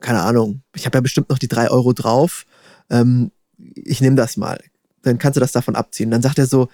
[0.00, 2.46] keine Ahnung, ich habe ja bestimmt noch die drei Euro drauf.
[2.90, 3.30] Ähm,
[3.76, 4.58] ich nehme das mal.
[5.04, 6.10] Dann kannst du das davon abziehen.
[6.10, 6.68] Dann sagt er so,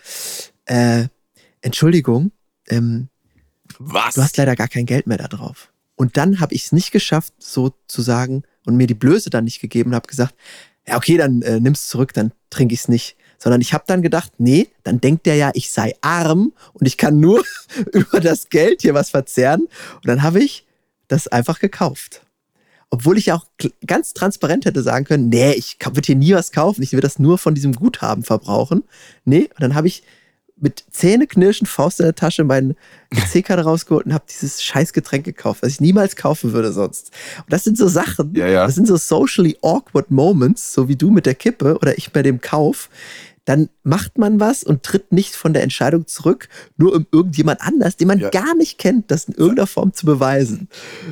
[0.66, 1.04] äh,
[1.60, 2.32] Entschuldigung,
[2.68, 3.08] ähm,
[3.78, 4.14] Was?
[4.14, 5.72] du hast leider gar kein Geld mehr da drauf.
[5.96, 9.44] Und dann habe ich es nicht geschafft, so zu sagen und mir die Blöße dann
[9.44, 10.34] nicht gegeben und habe gesagt,
[10.86, 13.16] ja, okay, dann äh, nimm's zurück, dann trinke ich es nicht.
[13.38, 16.96] Sondern ich habe dann gedacht, nee, dann denkt der ja, ich sei arm und ich
[16.96, 17.44] kann nur
[17.92, 19.62] über das Geld hier was verzehren.
[19.94, 20.66] Und dann habe ich
[21.08, 22.22] das einfach gekauft.
[22.90, 23.46] Obwohl ich ja auch
[23.86, 27.18] ganz transparent hätte sagen können, nee, ich würde hier nie was kaufen, ich will das
[27.18, 28.82] nur von diesem Guthaben verbrauchen.
[29.24, 30.02] Nee, und dann habe ich
[30.60, 32.76] mit Zähneknirschen, Faust in der Tasche meinen
[33.10, 37.12] EC-Karte rausgeholt und habe dieses scheiß Getränk gekauft, was ich niemals kaufen würde sonst.
[37.38, 38.66] Und das sind so Sachen, Ja, ja.
[38.66, 42.22] das sind so socially awkward Moments, so wie du mit der Kippe oder ich bei
[42.22, 42.90] dem Kauf.
[43.46, 47.96] Dann macht man was und tritt nicht von der Entscheidung zurück, nur um irgendjemand anders,
[47.96, 48.30] den man Ja.
[48.30, 50.68] gar nicht kennt, das in irgendeiner Form zu beweisen.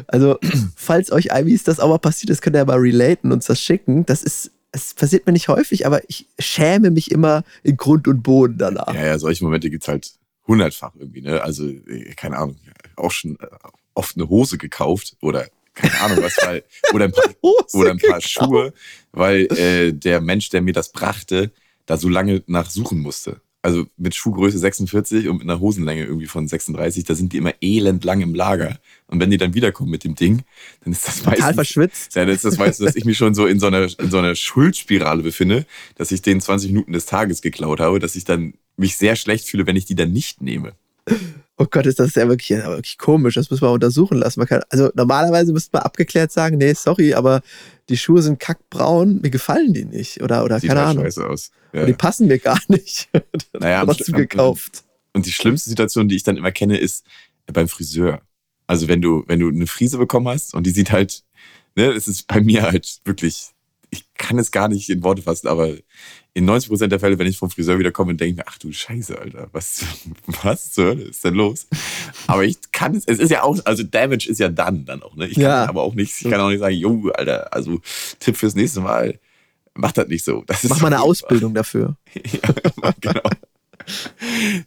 [0.07, 0.39] Also,
[0.77, 3.47] falls euch Ivis das auch mal passiert ist, könnt ihr ja mal relaten und uns
[3.47, 4.05] das schicken.
[4.07, 8.23] Das ist, es passiert mir nicht häufig, aber ich schäme mich immer in Grund und
[8.23, 8.93] Boden danach.
[8.95, 10.13] Ja, ja, solche Momente gibt's halt
[10.47, 11.43] hundertfach irgendwie, ne?
[11.43, 12.57] Also, äh, keine Ahnung,
[12.97, 13.47] auch schon äh,
[13.95, 17.25] oft eine Hose gekauft oder keine Ahnung was, weil, oder ein paar,
[17.73, 18.31] oder ein paar gekauft.
[18.31, 18.73] Schuhe,
[19.13, 21.53] weil äh, der Mensch, der mir das brachte,
[21.89, 23.41] da so lange nach suchen musste.
[23.61, 27.55] Also mit Schuhgröße 46 und mit einer Hosenlänge irgendwie von 36, da sind die immer
[27.61, 28.79] elend lang im Lager.
[29.09, 30.43] Und wenn die dann wiederkommen mit dem Ding,
[30.85, 32.15] dann ist das Total meistens verschwitzt.
[32.15, 34.19] ja, das ist das meiste, dass ich mich schon so in so einer, in so
[34.19, 38.55] einer Schuldspirale befinde, dass ich den 20 Minuten des Tages geklaut habe, dass ich dann
[38.77, 40.75] mich sehr schlecht fühle, wenn ich die dann nicht nehme.
[41.61, 43.35] Oh Gott, ist das ja wirklich, ja, wirklich komisch.
[43.35, 44.45] Das muss man untersuchen lassen.
[44.47, 47.43] Kann, also normalerweise müsste man abgeklärt sagen, nee, sorry, aber
[47.89, 50.23] die Schuhe sind kackbraun, mir gefallen die nicht.
[50.23, 51.05] Oder, oder Sieht keine halt Ahnung.
[51.05, 51.51] scheiße aus.
[51.73, 51.85] Ja.
[51.85, 53.09] Die passen mir gar nicht.
[53.59, 54.85] Naja, trotzdem gekauft.
[55.13, 57.05] Und die schlimmste Situation, die ich dann immer kenne, ist
[57.47, 58.21] beim Friseur.
[58.69, 61.25] Also wenn du, wenn du eine Frise bekommen hast und die sieht halt,
[61.75, 63.49] ne, es ist bei mir halt wirklich,
[63.91, 65.75] ich kann es gar nicht in Worte fassen, aber
[66.39, 69.19] in 90 Prozent der Fälle, wenn ich vom Friseur wiederkomme denke mir, ach du Scheiße,
[69.19, 69.85] Alter, was,
[70.43, 71.67] was zur Hölle ist denn los?
[72.29, 75.17] Aber ich kann es, es ist ja auch, also Damage ist ja dann, dann auch,
[75.17, 75.27] ne?
[75.27, 75.69] Ich kann Ja.
[75.69, 77.81] aber auch nicht, ich kann auch nicht sagen, jo, Alter, also
[78.21, 79.19] Tipp fürs nächste Mal,
[79.75, 80.45] mach das nicht so.
[80.47, 81.01] Das Mach mal eine.
[81.03, 81.97] Ausbildung dafür.
[82.15, 83.31] ja, genau.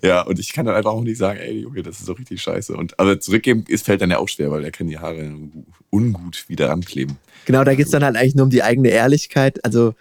[0.04, 2.42] Ja, und ich kann dann einfach auch nicht sagen, ey, Junge, das ist doch richtig
[2.42, 2.76] scheiße.
[2.76, 5.32] Und aber zurückgeben ist, fällt dann ja auch schwer, weil er kann die Haare
[5.90, 7.18] ungut wieder rankleben.
[7.46, 9.64] Genau, da geht's dann halt eigentlich nur um die eigene Ehrlichkeit.
[9.64, 9.94] Also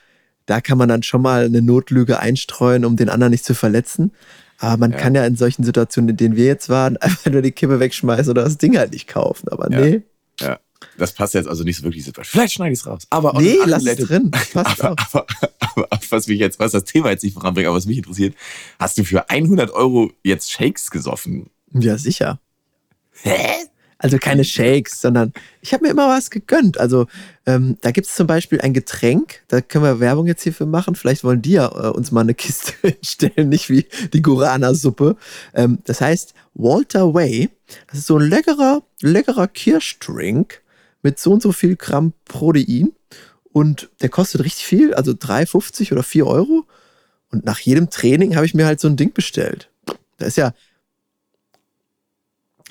[0.51, 4.11] da kann man dann schon mal eine Notlüge einstreuen, um den anderen nicht zu verletzen.
[4.59, 4.99] Aber man Ja.
[4.99, 8.31] kann ja in solchen Situationen, in denen wir jetzt waren, einfach nur die Kippe wegschmeißen
[8.31, 9.49] oder das Ding halt nicht kaufen.
[9.49, 9.81] Aber Ja.
[9.81, 10.03] nee,
[10.41, 10.59] Ja.
[10.97, 12.11] Das passt jetzt also nicht so wirklich.
[12.23, 13.03] Vielleicht schneide ich es raus.
[13.11, 14.31] Aber nee, lass es drin.
[14.31, 14.97] Das passt Aber, auch.
[15.13, 15.27] aber,
[15.77, 18.35] aber, was mich jetzt, was das Thema jetzt nicht voranbringt, aber was mich interessiert,
[18.79, 21.51] hast du für 100 Euro jetzt Shakes gesoffen?
[21.73, 22.41] Ja, sicher.
[23.23, 23.47] Hä?
[24.03, 26.81] Also keine Shakes, sondern ich habe mir immer was gegönnt.
[26.81, 27.07] Also
[27.45, 30.95] ähm, da gibt es zum Beispiel ein Getränk, da können wir Werbung jetzt hierfür machen.
[30.95, 35.17] Vielleicht wollen die ja äh, uns mal eine Kiste stellen, nicht wie die Gurana-Suppe.
[35.53, 37.51] Ähm, das heißt Walter Way.
[37.89, 40.63] Das ist so ein leckerer, leckerer Kirschdrink
[41.03, 42.93] mit so und so viel Gramm Protein.
[43.53, 46.65] Und der kostet richtig viel, also 3,50 oder 4 Euro.
[47.31, 49.69] Und nach jedem Training habe ich mir halt so ein Ding bestellt.
[50.17, 50.55] Da ist ja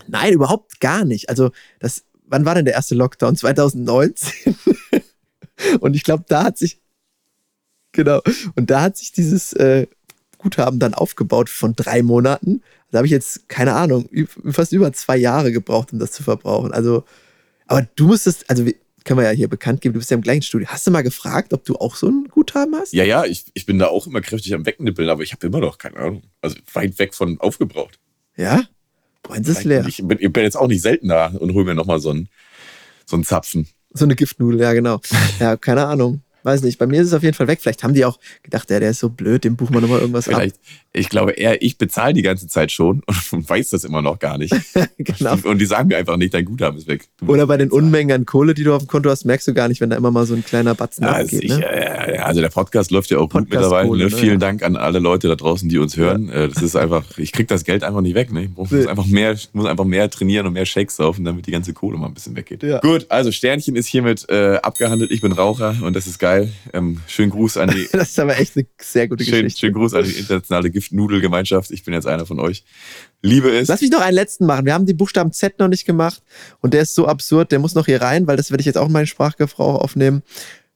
[0.09, 1.29] Nein, überhaupt gar nicht.
[1.29, 3.35] Also, das, wann war denn der erste Lockdown?
[3.37, 4.55] 2019.
[5.79, 6.79] Und ich glaube, da hat sich,
[7.91, 8.21] genau,
[8.55, 9.87] und da hat sich dieses, äh,
[10.39, 12.63] Guthaben dann aufgebaut von drei Monaten.
[12.89, 14.09] Da habe ich jetzt, keine Ahnung,
[14.45, 16.71] fast über zwei Jahre gebraucht, um das zu verbrauchen.
[16.71, 17.03] Also,
[17.67, 18.65] aber du musstest, also
[19.03, 20.67] können wir ja hier bekannt geben, du bist ja im gleichen Studio.
[20.69, 22.93] Hast du mal gefragt, ob du auch so ein Guthaben hast?
[22.93, 25.59] Ja, ja, ich, ich bin da auch immer kräftig am Wegnippeln, aber ich habe immer
[25.59, 26.23] noch keine Ahnung.
[26.41, 27.99] Also weit weg von aufgebraucht.
[28.35, 28.63] Ja?
[29.27, 29.85] Meins ist leer.
[29.87, 32.29] Ich bin, ich bin jetzt auch nicht selten da und hole mir nochmal so einen,
[33.05, 33.67] so einen Zapfen.
[33.91, 35.01] So eine Giftnudel, ja, genau.
[35.39, 36.21] Ja, keine Ahnung.
[36.49, 37.59] Weiß nicht, bei mir ist es auf jeden Fall weg.
[37.61, 40.25] Vielleicht haben die auch gedacht, der, der ist so blöd, dem buchen wir nochmal irgendwas
[40.25, 40.61] Vielleicht, ab.
[40.93, 44.39] Ich glaube eher, ich bezahle die ganze Zeit schon und weiß das immer noch gar
[44.39, 44.51] nicht.
[44.97, 45.37] genau.
[45.43, 47.07] Und die sagen mir einfach nicht, dein Guthaben ist weg.
[47.27, 49.67] Oder bei den Unmengen an Kohle, die du auf dem Konto hast, merkst du gar
[49.67, 51.43] nicht, wenn da immer mal so ein kleiner Batzen ja, abgeht.
[51.43, 52.15] Ich, ne?
[52.15, 53.87] ja, also der Podcast läuft ja auch Podcast gut mittlerweile.
[53.87, 54.09] Kohle, ne?
[54.09, 56.29] Vielen Dank an alle Leute da draußen, die uns hören.
[56.29, 56.45] Ja.
[56.45, 58.33] Äh, das ist einfach, ich krieg das Geld einfach nicht weg.
[58.33, 58.45] Ne?
[58.45, 61.73] Ich muss, einfach mehr, muss einfach mehr trainieren und mehr Shakes saufen, damit die ganze
[61.73, 62.63] Kohle mal ein bisschen weggeht.
[62.63, 62.79] Ja.
[62.79, 65.11] Gut, also Sternchen ist hiermit äh, abgehandelt.
[65.11, 66.38] Ich bin Raucher und das ist geil.
[66.73, 67.87] Ähm, Schönen Gruß an die.
[67.91, 69.59] das ist aber echt eine sehr gute schön, Geschichte.
[69.59, 71.71] Schönen Gruß an die internationale Giftnudelgemeinschaft.
[71.71, 72.63] Ich bin jetzt einer von euch.
[73.21, 73.67] Liebe es.
[73.67, 74.65] Lass mich noch einen letzten machen.
[74.65, 76.21] Wir haben den Buchstaben Z noch nicht gemacht
[76.61, 78.77] und der ist so absurd, der muss noch hier rein, weil das werde ich jetzt
[78.77, 80.23] auch in meinen Sprachgebrauch aufnehmen.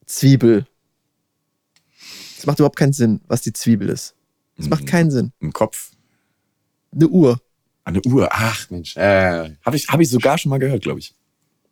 [0.06, 0.66] Zwiebel.
[2.36, 4.14] Das macht überhaupt keinen Sinn, was die Zwiebel ist.
[4.56, 5.32] Das macht keinen Sinn.
[5.40, 5.90] Ein Kopf.
[6.92, 7.40] Eine Uhr.
[7.84, 8.28] Eine Uhr.
[8.30, 8.96] Ach Mensch.
[8.96, 11.14] Äh, habe ich, hab ich sogar schon mal gehört, glaube ich.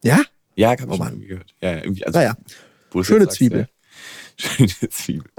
[0.02, 0.20] Ja?
[0.56, 1.54] Ja, habe ich oh, schon mal gehört.
[1.60, 2.04] Ja, irgendwie.
[2.04, 2.36] Also, naja.
[3.02, 3.68] Schöne Zwiebel.
[4.36, 5.30] Schöne Zwiebel.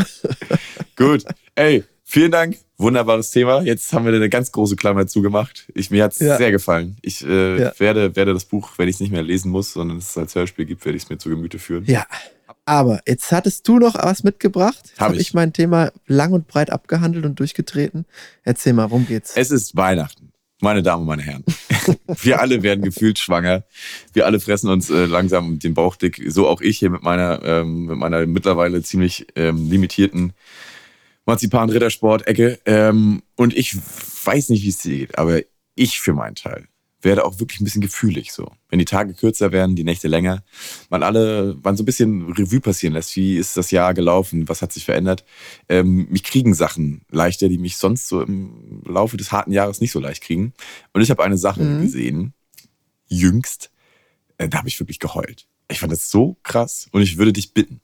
[0.95, 1.23] Gut.
[1.55, 2.57] Ey, vielen Dank.
[2.77, 3.61] Wunderbares Thema.
[3.61, 5.71] Jetzt haben wir eine ganz große Klammer zugemacht.
[5.73, 6.37] Ich, mir hat es ja.
[6.37, 6.97] sehr gefallen.
[7.01, 7.73] Ich äh, ja.
[7.79, 10.65] werde, werde das Buch, wenn ich es nicht mehr lesen muss, sondern es als Hörspiel
[10.65, 11.85] gibt, werde ich es mir zu Gemüte führen.
[11.85, 12.05] Ja.
[12.65, 14.93] Aber jetzt hattest du noch was mitgebracht.
[14.97, 15.21] Habe hab ich.
[15.21, 18.05] ich mein Thema lang und breit abgehandelt und durchgetreten.
[18.43, 19.35] Erzähl mal, worum geht's?
[19.35, 20.32] Es ist Weihnachten.
[20.63, 21.43] Meine Damen und meine Herren,
[22.21, 23.65] wir alle werden gefühlt schwanger.
[24.13, 26.23] Wir alle fressen uns äh, langsam den Bauch dick.
[26.27, 30.31] So auch ich hier mit meiner, ähm, mit meiner mittlerweile ziemlich ähm, limitierten
[31.25, 32.59] Marzipan-Rittersport-Ecke.
[32.65, 35.41] Ähm, und ich weiß nicht, wie es dir geht, aber
[35.75, 36.69] ich für meinen Teil
[37.03, 38.51] werde auch wirklich ein bisschen gefühlig so.
[38.69, 40.43] Wenn die Tage kürzer werden, die Nächte länger,
[40.89, 44.61] man alle, man so ein bisschen Revue passieren lässt, wie ist das Jahr gelaufen, was
[44.61, 45.23] hat sich verändert.
[45.69, 49.91] Ähm, mich kriegen Sachen leichter, die mich sonst so im Laufe des harten Jahres nicht
[49.91, 50.53] so leicht kriegen.
[50.93, 51.81] Und ich habe eine Sache mhm.
[51.81, 52.33] gesehen,
[53.07, 53.71] jüngst,
[54.37, 55.47] äh, da habe ich wirklich geheult.
[55.69, 57.81] Ich fand das so krass und ich würde dich bitten,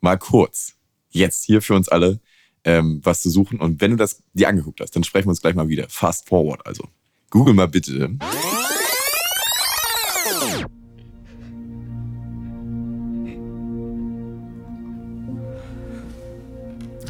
[0.00, 0.74] mal kurz,
[1.10, 2.20] jetzt hier für uns alle,
[2.64, 3.60] ähm, was zu suchen.
[3.60, 5.88] Und wenn du das dir angeguckt hast, dann sprechen wir uns gleich mal wieder.
[5.88, 6.88] Fast forward also.
[7.32, 8.10] Google mal bitte.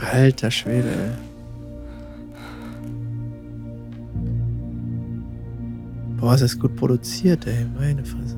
[0.01, 1.19] Alter Schwede.
[6.19, 7.67] Boah, ist das gut produziert, ey.
[7.77, 8.37] Meine Fresse.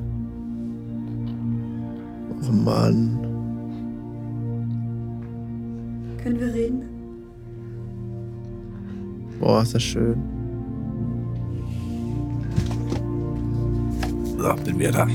[2.47, 3.19] Oh Mann.
[6.23, 6.81] Können wir reden?
[9.39, 10.34] Boah, ist das schön.
[14.45, 15.07] So, bin wieder da.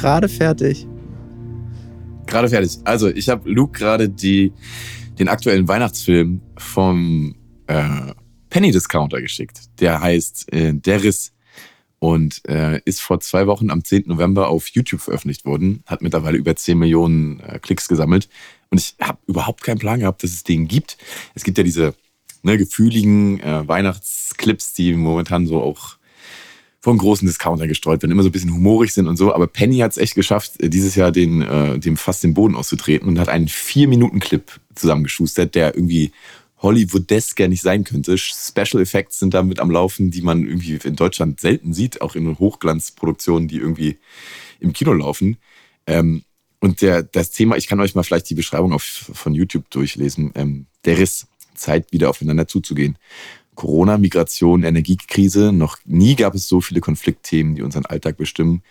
[0.00, 0.86] Gerade fertig.
[2.28, 2.78] Gerade fertig.
[2.84, 4.52] Also, ich habe Luke gerade den
[5.26, 7.34] aktuellen Weihnachtsfilm vom
[7.66, 8.12] äh,
[8.50, 9.62] Penny Discounter geschickt.
[9.80, 11.32] Der heißt äh, Der Riss
[11.98, 14.04] und äh, ist vor zwei Wochen am 10.
[14.06, 15.82] November auf YouTube veröffentlicht worden.
[15.86, 18.28] Hat mittlerweile über 10 Millionen äh, Klicks gesammelt.
[18.70, 20.98] Und ich habe überhaupt keinen Plan gehabt, dass es den gibt.
[21.34, 21.96] Es gibt ja diese
[22.44, 25.96] ne, gefühligen äh, Weihnachtsclips, die momentan so auch
[26.82, 29.32] von großen Discountern gestreut werden, immer so ein bisschen humorig sind und so.
[29.32, 32.56] Aber Penny hat es echt geschafft, äh, dieses Jahr den, äh, dem fast den Boden
[32.56, 36.10] auszutreten und hat einen Vier-Minuten-Clip zusammengeschustert, der irgendwie
[36.60, 38.18] Hollywoodesker nicht sein könnte.
[38.18, 42.36] Special Effects sind damit am Laufen, die man irgendwie in Deutschland selten sieht, auch in
[42.38, 43.98] Hochglanzproduktionen, die irgendwie
[44.58, 45.36] im Kino laufen.
[45.86, 46.22] Ähm,
[46.58, 50.32] und der, das Thema, ich kann euch mal vielleicht die Beschreibung auf, von YouTube durchlesen.
[50.34, 52.96] Ähm, der Riss, Zeit wieder aufeinander zuzugehen.
[53.54, 55.52] Corona, Migration, Energiekrise.
[55.52, 58.62] Noch nie gab es so viele Konfliktthemen, die unseren Alltag bestimmen.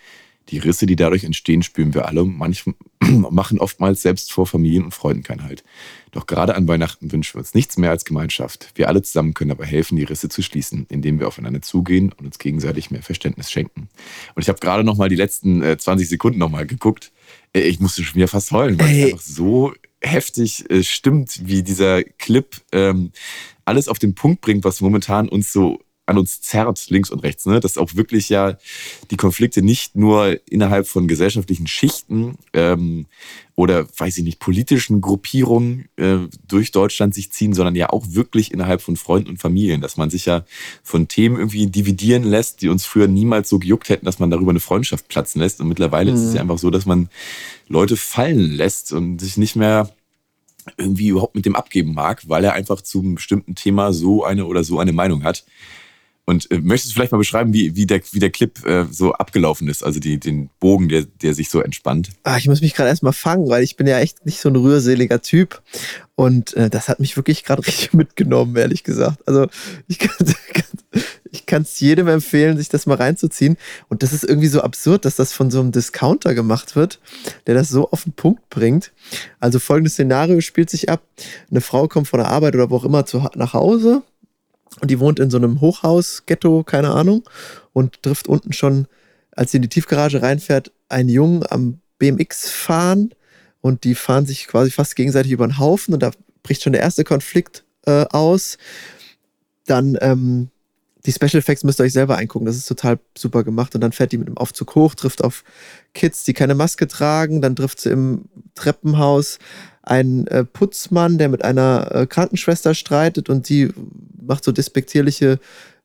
[0.48, 2.24] Die Risse, die dadurch entstehen, spüren wir alle.
[2.24, 5.62] Manche machen oftmals selbst vor Familien und Freunden keinen Halt.
[6.10, 8.72] Doch gerade an Weihnachten wünschen wir uns nichts mehr als Gemeinschaft.
[8.74, 12.26] Wir alle zusammen können aber helfen, die Risse zu schließen, indem wir aufeinander zugehen und
[12.26, 13.88] uns gegenseitig mehr Verständnis schenken.
[14.34, 17.12] Und ich habe gerade noch mal die letzten 20 äh, Sekunden noch mal geguckt.
[17.54, 19.72] Äh, ich musste schon wieder fast heulen, weil es einfach so
[20.02, 23.12] heftig äh, stimmt, wie dieser Clip ähm,
[23.64, 27.46] alles auf den Punkt bringt, was momentan uns so an uns zerrt, links und rechts.
[27.46, 27.60] Ne?
[27.60, 28.56] Dass auch wirklich ja
[29.10, 33.06] die Konflikte nicht nur innerhalb von gesellschaftlichen Schichten ähm,
[33.54, 38.52] oder, weiß ich nicht, politischen Gruppierungen äh, durch Deutschland sich ziehen, sondern ja auch wirklich
[38.52, 39.80] innerhalb von Freunden und Familien.
[39.80, 40.44] Dass man sich ja
[40.82, 44.50] von Themen irgendwie dividieren lässt, die uns früher niemals so gejuckt hätten, dass man darüber
[44.50, 45.60] eine Freundschaft platzen lässt.
[45.60, 46.16] Und mittlerweile mhm.
[46.16, 47.10] ist es ja einfach so, dass man
[47.68, 49.94] Leute fallen lässt und sich nicht mehr
[50.76, 54.46] irgendwie überhaupt mit dem abgeben mag, weil er einfach zu einem bestimmten Thema so eine
[54.46, 55.44] oder so eine Meinung hat.
[56.24, 59.12] Und äh, möchtest du vielleicht mal beschreiben, wie, wie, der, wie der Clip äh, so
[59.12, 62.10] abgelaufen ist, also die, den Bogen, der, der sich so entspannt?
[62.22, 64.56] Ah, ich muss mich gerade erstmal fangen, weil ich bin ja echt nicht so ein
[64.56, 65.62] rührseliger Typ.
[66.14, 69.26] Und äh, das hat mich wirklich gerade richtig mitgenommen, ehrlich gesagt.
[69.26, 69.48] Also
[69.88, 70.14] ich kann
[71.32, 73.56] ich kann es jedem empfehlen, sich das mal reinzuziehen.
[73.88, 77.00] Und das ist irgendwie so absurd, dass das von so einem Discounter gemacht wird,
[77.46, 78.92] der das so auf den Punkt bringt.
[79.40, 81.02] Also folgendes Szenario spielt sich ab.
[81.50, 84.02] Eine Frau kommt von der Arbeit oder wo auch immer zu, nach Hause
[84.80, 87.28] und die wohnt in so einem Hochhaus, Ghetto, keine Ahnung,
[87.72, 88.86] und trifft unten schon,
[89.32, 93.14] als sie in die Tiefgarage reinfährt, einen Jungen am BMX fahren
[93.60, 96.10] und die fahren sich quasi fast gegenseitig über den Haufen und da
[96.42, 98.58] bricht schon der erste Konflikt äh, aus.
[99.66, 100.50] Dann ähm,
[101.06, 103.74] die Special Effects müsst ihr euch selber eingucken, das ist total super gemacht.
[103.74, 105.44] Und dann fährt die mit dem Aufzug hoch, trifft auf
[105.94, 109.38] Kids, die keine Maske tragen, dann trifft sie im Treppenhaus
[109.82, 113.28] einen äh, Putzmann, der mit einer äh, Krankenschwester streitet.
[113.28, 113.70] Und die
[114.20, 115.40] macht so despektierliche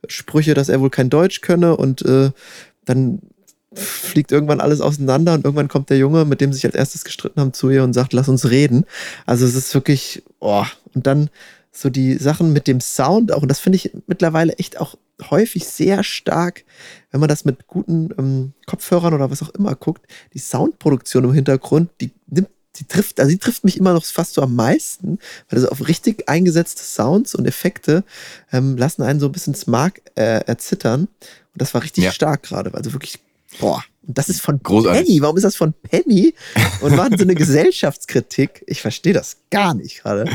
[0.07, 1.75] Sprüche, dass er wohl kein Deutsch könne.
[1.75, 2.29] Und äh,
[2.85, 3.21] dann
[3.73, 5.33] fliegt irgendwann alles auseinander.
[5.33, 7.83] Und irgendwann kommt der Junge, mit dem sie sich als erstes gestritten haben, zu ihr
[7.83, 8.85] und sagt, lass uns reden.
[9.25, 11.31] Also es ist wirklich, oh, und dann
[11.71, 14.95] so die Sachen mit dem Sound auch, und das finde ich mittlerweile echt auch
[15.29, 16.63] häufig sehr stark,
[17.11, 21.33] wenn man das mit guten ähm, Kopfhörern oder was auch immer guckt, die Soundproduktion im
[21.33, 22.49] Hintergrund, die nimmt
[22.79, 25.87] die trifft, also die trifft mich immer noch fast so am meisten, weil also auf
[25.87, 28.03] richtig eingesetzte Sounds und Effekte
[28.51, 31.01] ähm, lassen einen so ein bisschen Smart äh, erzittern.
[31.01, 32.11] Und das war richtig ja.
[32.11, 32.73] stark gerade.
[32.73, 33.19] Also wirklich,
[33.59, 33.83] boah.
[34.07, 35.05] Und das ist von Großartig.
[35.05, 35.21] Penny.
[35.21, 36.33] Warum ist das von Penny?
[36.81, 38.63] Und war so eine Gesellschaftskritik.
[38.67, 40.29] Ich verstehe das gar nicht gerade.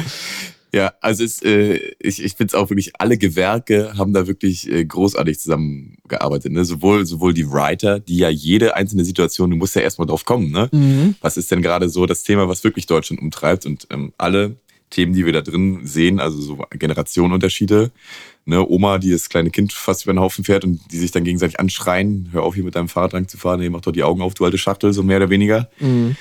[0.74, 4.70] Ja, also es, äh, ich, ich finde es auch wirklich, alle Gewerke haben da wirklich
[4.70, 6.50] äh, großartig zusammengearbeitet.
[6.50, 6.64] Ne?
[6.64, 10.50] Sowohl, sowohl die Writer, die ja jede einzelne Situation, du musst ja erstmal drauf kommen,
[10.50, 10.70] ne?
[10.72, 11.14] Mhm.
[11.20, 13.66] Was ist denn gerade so das Thema, was wirklich Deutschland umtreibt?
[13.66, 14.56] Und ähm, alle
[14.88, 17.90] Themen, die wir da drin sehen, also so Generationenunterschiede,
[18.46, 21.24] ne, Oma, die das kleine Kind fast über den Haufen fährt und die sich dann
[21.24, 24.04] gegenseitig anschreien, hör auf hier mit deinem Fahrrad lang zu fahren, nee, mach doch die
[24.04, 25.70] Augen auf, du alte Schachtel, so mehr oder weniger.
[25.80, 26.16] Mhm.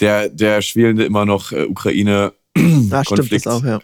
[0.00, 2.32] Der, der schwelende immer noch äh, Ukraine
[2.90, 3.80] da stimmt das auch, ja.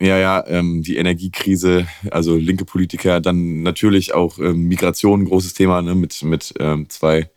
[0.00, 5.82] Ja, ja, ähm, die Energiekrise, also linke Politiker, dann natürlich auch ähm, Migration, großes Thema,
[5.82, 7.30] ne, mit, mit ähm, zwei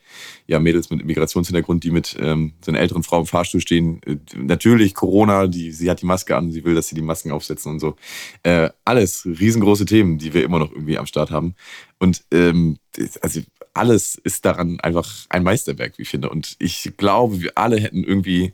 [0.47, 4.01] ja, Mädels mit Migrationshintergrund, die mit ähm, so einer älteren Frau im Fahrstuhl stehen.
[4.05, 7.31] Äh, natürlich Corona, die, sie hat die Maske an, sie will, dass sie die Masken
[7.31, 7.95] aufsetzen und so.
[8.43, 11.55] Äh, alles riesengroße Themen, die wir immer noch irgendwie am Start haben.
[11.99, 12.77] Und ähm,
[13.21, 13.41] also
[13.73, 16.29] alles ist daran einfach ein Meisterwerk, wie ich finde.
[16.29, 18.53] Und ich glaube, wir alle hätten irgendwie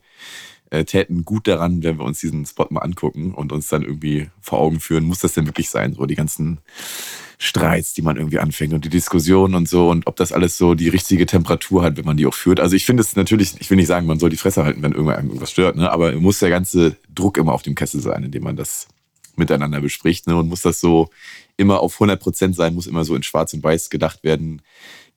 [0.69, 4.29] äh, täten gut daran, wenn wir uns diesen Spot mal angucken und uns dann irgendwie
[4.41, 5.93] vor Augen führen, muss das denn wirklich sein?
[5.93, 6.59] So die ganzen
[7.39, 10.73] Streits, die man irgendwie anfängt und die Diskussionen und so und ob das alles so
[10.73, 12.59] die richtige Temperatur hat, wenn man die auch führt.
[12.59, 14.93] Also ich finde es natürlich, ich will nicht sagen, man soll die Fresse halten, wenn
[14.93, 15.91] irgendwas stört, ne?
[15.91, 18.87] aber muss der ganze Druck immer auf dem Kessel sein, indem man das
[19.35, 20.35] miteinander bespricht ne?
[20.35, 21.09] und muss das so
[21.57, 24.63] immer auf 100 Prozent sein, muss immer so in schwarz und weiß gedacht werden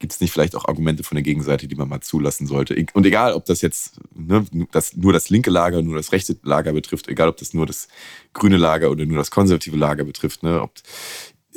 [0.01, 2.75] gibt es nicht vielleicht auch Argumente von der Gegenseite, die man mal zulassen sollte?
[2.95, 6.73] Und egal, ob das jetzt ne, das, nur das linke Lager, nur das rechte Lager
[6.73, 7.87] betrifft, egal, ob das nur das
[8.33, 10.73] grüne Lager oder nur das konservative Lager betrifft, ne, ob,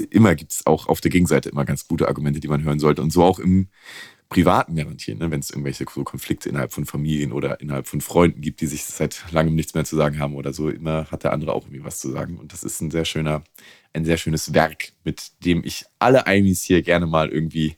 [0.09, 3.01] immer gibt es auch auf der Gegenseite immer ganz gute Argumente, die man hören sollte.
[3.01, 3.69] Und so auch im
[4.27, 8.59] privaten garantieren, ne, wenn es irgendwelche Konflikte innerhalb von Familien oder innerhalb von Freunden gibt,
[8.59, 11.53] die sich seit langem nichts mehr zu sagen haben oder so, immer hat der andere
[11.53, 12.37] auch irgendwie was zu sagen.
[12.39, 13.43] Und das ist ein sehr schöner,
[13.93, 17.77] ein sehr schönes Werk, mit dem ich alle Aimis hier gerne mal irgendwie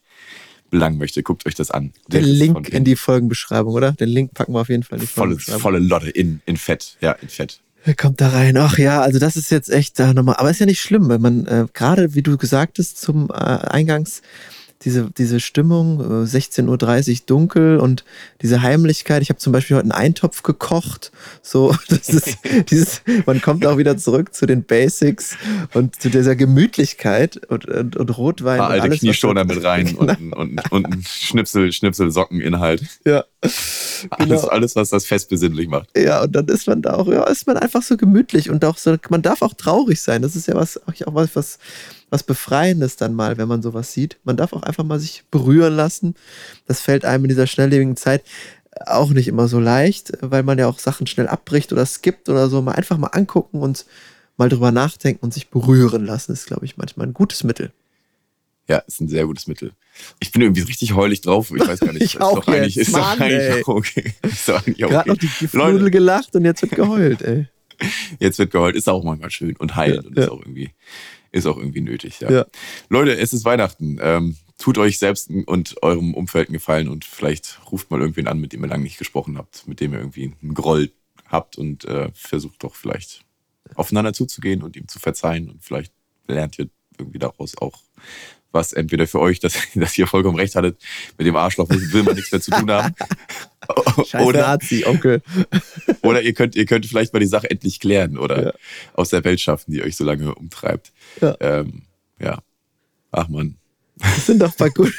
[0.70, 1.94] belangen möchte, guckt euch das an.
[2.08, 3.94] Den Link in die Folgenbeschreibung, oder?
[3.94, 6.98] Den Link packen wir auf jeden Fall in die volle, volle Lotte in, in Fett.
[7.02, 7.62] Ja, in Fett.
[7.86, 8.58] Wer kommt da rein?
[8.58, 10.36] Ach ja, also das ist jetzt echt da nochmal.
[10.38, 13.34] Aber ist ja nicht schlimm, wenn man äh, gerade, wie du gesagt hast, zum äh,
[13.36, 14.24] Eingangs
[14.86, 18.06] diese, diese Stimmung, 16.30 Uhr dunkel und
[18.42, 19.24] diese Heimlichkeit.
[19.24, 21.12] Ich habe zum Beispiel heute einen Eintopf gekocht.
[21.42, 22.38] So, das ist
[22.70, 25.38] dieses, man kommt auch wieder zurück zu den Basics
[25.74, 28.54] und zu dieser Gemütlichkeit und, und, und Rotwein.
[28.54, 30.00] Ein paar alte Knieschoner mit rein genau.
[30.20, 32.84] und, und, und ein Schnipsel, Schnipsel Sockeninhalt.
[33.06, 33.26] Ja.
[33.42, 34.10] Genau.
[34.10, 35.90] Alles, alles, was das Fest besinnlich macht.
[35.98, 38.78] Ja, und dann ist man da auch, ja, ist man einfach so gemütlich und auch
[38.78, 40.22] so, man darf auch traurig sein.
[40.22, 41.60] Das ist ja was, auch was, was
[42.16, 44.18] was Befreiendes dann mal, wenn man sowas sieht.
[44.24, 46.16] Man darf auch einfach mal sich berühren lassen.
[46.66, 48.24] Das fällt einem in dieser schnelllebigen Zeit
[48.86, 52.48] auch nicht immer so leicht, weil man ja auch Sachen schnell abbricht oder skippt oder
[52.48, 52.62] so.
[52.62, 53.86] Mal einfach mal angucken und
[54.38, 57.74] mal drüber nachdenken und sich berühren lassen, ist, glaube ich, manchmal ein gutes Mittel.
[58.70, 59.74] Ja, ist ein sehr gutes Mittel.
[60.20, 61.52] Ich bin irgendwie richtig heulig drauf.
[61.54, 62.02] Ich weiß gar nicht.
[62.02, 62.56] ich ist auch doch jetzt.
[62.56, 64.14] Eigentlich, ist Mann, doch eigentlich okay.
[64.24, 64.94] Ist doch eigentlich okay.
[64.94, 67.48] Gerade noch die Gefludel gelacht und jetzt wird geheult, ey.
[68.20, 68.78] Jetzt wird geheult.
[68.78, 70.72] Ist auch manchmal schön und heilend ja, und ist auch irgendwie
[71.36, 72.22] ist auch irgendwie nötig.
[72.22, 72.32] Ja.
[72.32, 72.46] ja.
[72.90, 74.00] Leute, es ist Weihnachten.
[74.02, 78.40] Ähm, tut euch selbst und eurem Umfeld einen Gefallen und vielleicht ruft mal irgendwen an,
[78.40, 80.92] mit dem ihr lange nicht gesprochen habt, mit dem ihr irgendwie einen Groll
[81.28, 83.26] habt und äh, versucht doch vielleicht
[83.76, 85.92] aufeinander zuzugehen und ihm zu verzeihen und vielleicht
[86.28, 87.84] lernt ihr irgendwie daraus auch
[88.56, 90.78] was entweder für euch, dass, dass ihr vollkommen recht hattet,
[91.20, 92.96] mit dem Arschloch will man nichts mehr zu tun haben.
[94.08, 95.22] Scheiß oder, Nazi, Onkel.
[96.02, 98.54] oder ihr könnt, ihr könnt vielleicht mal die Sache endlich klären oder Ja.
[98.94, 100.92] aus der Welt schaffen, die euch so lange umtreibt.
[101.22, 101.36] Ja.
[101.40, 101.84] Ähm,
[102.20, 102.40] ja.
[103.12, 103.58] Ach man.
[103.98, 104.92] Das sind doch ein paar gut,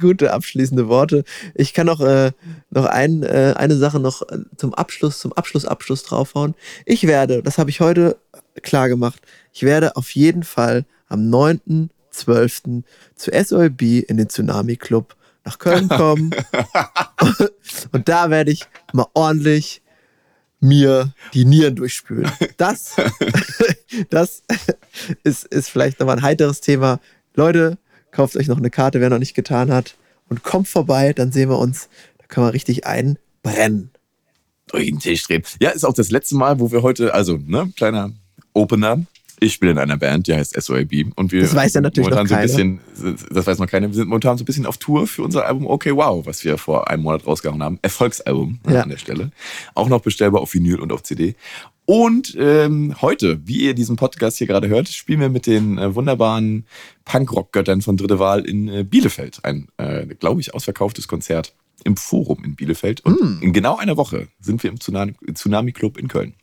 [0.00, 1.24] gute abschließende Worte.
[1.54, 2.32] Ich kann noch, äh,
[2.70, 6.54] noch ein, äh, eine Sache noch äh, zum Abschluss, zum Abschluss, Abschluss draufhauen.
[6.86, 8.16] Ich werde, das habe ich heute
[8.62, 9.20] klar gemacht,
[9.52, 11.28] ich werde auf jeden Fall am
[12.26, 12.82] 9.12.
[13.14, 16.30] zu SOLB in den Tsunami Club nach Köln kommen.
[17.92, 19.82] Und da werde ich mal ordentlich
[20.60, 22.30] mir die Nieren durchspülen.
[22.56, 22.96] Das,
[24.10, 24.42] das
[25.22, 27.00] ist, ist vielleicht nochmal ein heiteres Thema.
[27.34, 27.78] Leute,
[28.10, 29.96] kauft euch noch eine Karte, wer noch nicht getan hat.
[30.28, 31.88] Und kommt vorbei, dann sehen wir uns.
[32.18, 33.90] Da können wir richtig einbrennen.
[34.66, 35.42] durch den Tisch drehen.
[35.60, 38.12] Ja, ist auch das letzte Mal, wo wir heute, also, ne, kleiner
[38.52, 39.06] Opener.
[39.40, 40.92] Ich spiele in einer Band, die heißt SOAB.
[41.16, 43.86] Und wir Das weiß ja natürlich momentan noch so ein bisschen, das weiß noch keiner.
[43.88, 46.58] Wir sind momentan so ein bisschen auf Tour für unser Album Okay Wow, was wir
[46.58, 47.78] vor einem Monat rausgehauen haben.
[47.82, 48.82] Erfolgsalbum Ja.
[48.82, 49.30] an der Stelle.
[49.74, 51.36] Auch noch bestellbar auf Vinyl und auf CD.
[51.84, 55.94] Und ähm, heute, wie ihr diesen Podcast hier gerade hört, spielen wir mit den äh,
[55.94, 56.66] wunderbaren
[57.06, 59.38] Punkrock-Göttern von Dritte Wahl in äh, Bielefeld.
[59.44, 63.00] Ein, äh, glaube ich, ausverkauftes Konzert im Forum in Bielefeld.
[63.06, 63.42] Und Mm.
[63.42, 66.34] in genau einer Woche sind wir im Tsunami, Tsunami Club in Köln.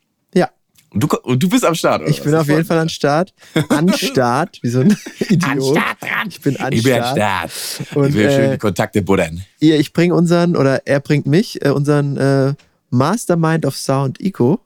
[0.96, 2.10] Du, du bist am Start, oder?
[2.10, 3.34] ich bin auf jeden Fall an Start.
[3.68, 5.76] An Start, wie so ein Idiot.
[5.76, 6.28] dran.
[6.30, 7.52] Ich bin an ich bin am Start.
[7.52, 7.96] Start.
[7.98, 9.44] Und, ich will äh, schön die Kontakte buddern.
[9.60, 12.54] Ihr, ich bringe unseren, oder er bringt mich, äh, unseren äh,
[12.92, 14.62] Mastermind of Sound Ico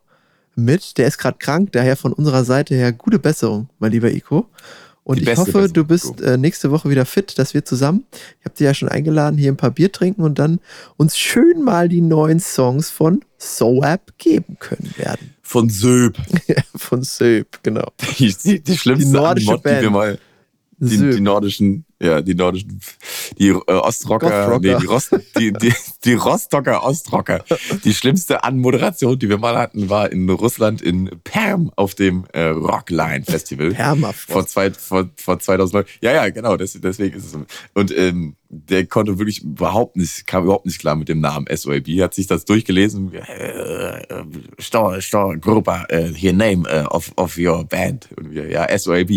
[0.56, 1.00] mit.
[1.00, 4.48] Der ist gerade krank, daher von unserer Seite her gute Besserung, mein lieber Ico.
[5.04, 8.06] Und Die ich hoffe, Besserung, du bist äh, nächste Woche wieder fit, dass wir zusammen,
[8.40, 10.60] ich habe dir ja schon eingeladen, hier ein paar Bier trinken und dann
[10.98, 15.34] uns schön mal die neuen Songs von Soap geben können werden.
[15.50, 16.16] Von Söb.
[16.76, 17.92] von Söp, genau.
[18.20, 19.92] Die, die, die schlimmste Die nordische Anmod, die wir Band.
[19.92, 20.20] mal.
[20.78, 22.80] Die, die nordischen, ja, die nordischen,
[23.38, 25.74] die äh, Ostrocker, nee, die, Rost, die, die,
[26.06, 27.44] die Rostocker Ostrocker.
[27.84, 32.44] Die schlimmste Anmoderation, die wir mal hatten, war in Russland in Perm auf dem äh,
[32.44, 33.72] Rockline Festival.
[33.72, 34.32] Permafrost.
[34.32, 35.86] Vor, zwei, vor, vor 2009.
[36.02, 37.46] Ja, ja, genau, das, deswegen ist es so.
[37.74, 41.88] Und ähm, der konnte wirklich überhaupt nicht, kam überhaupt nicht klar mit dem Namen SOAB,
[42.02, 43.14] hat sich das durchgelesen.
[43.14, 44.26] Äh, äh,
[44.58, 48.10] Stor, Stor, Gruppe, äh, hier Name äh, of, of your band.
[48.18, 49.12] Und wir, ja, SOAB.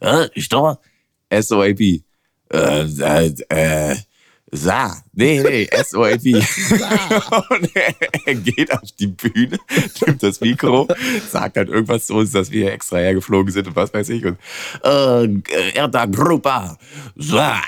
[0.00, 0.80] Äh, Stor?
[1.32, 2.02] SOAB.
[2.54, 3.96] Äh, äh,
[4.54, 5.02] Sa.
[5.12, 6.26] Nee, nee, SOAB.
[7.50, 7.94] und er,
[8.24, 9.58] er geht auf die Bühne,
[10.06, 10.86] nimmt das Mikro,
[11.28, 14.24] sagt halt irgendwas zu uns, dass wir extra hergeflogen sind und was weiß ich.
[14.24, 14.38] Und
[14.84, 16.78] äh, Erda Grupa.
[17.16, 17.60] Sa.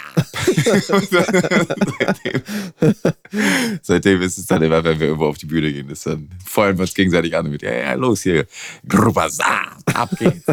[0.54, 2.42] seitdem,
[3.82, 6.76] seitdem ist es dann immer, wenn wir irgendwo auf die Bühne gehen, ist dann feuern
[6.76, 8.46] wir uns gegenseitig an mit, ja, ja, los hier,
[8.88, 10.46] Grupa Sa, ab geht's.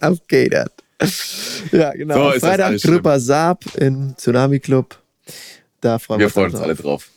[0.00, 0.70] Auf geht das.
[1.72, 2.32] Ja, genau.
[2.32, 2.80] So Freitag.
[2.80, 4.98] Gripper Saab im Tsunami Club.
[5.80, 7.08] Da freuen wir, Wir freuen uns alle drauf.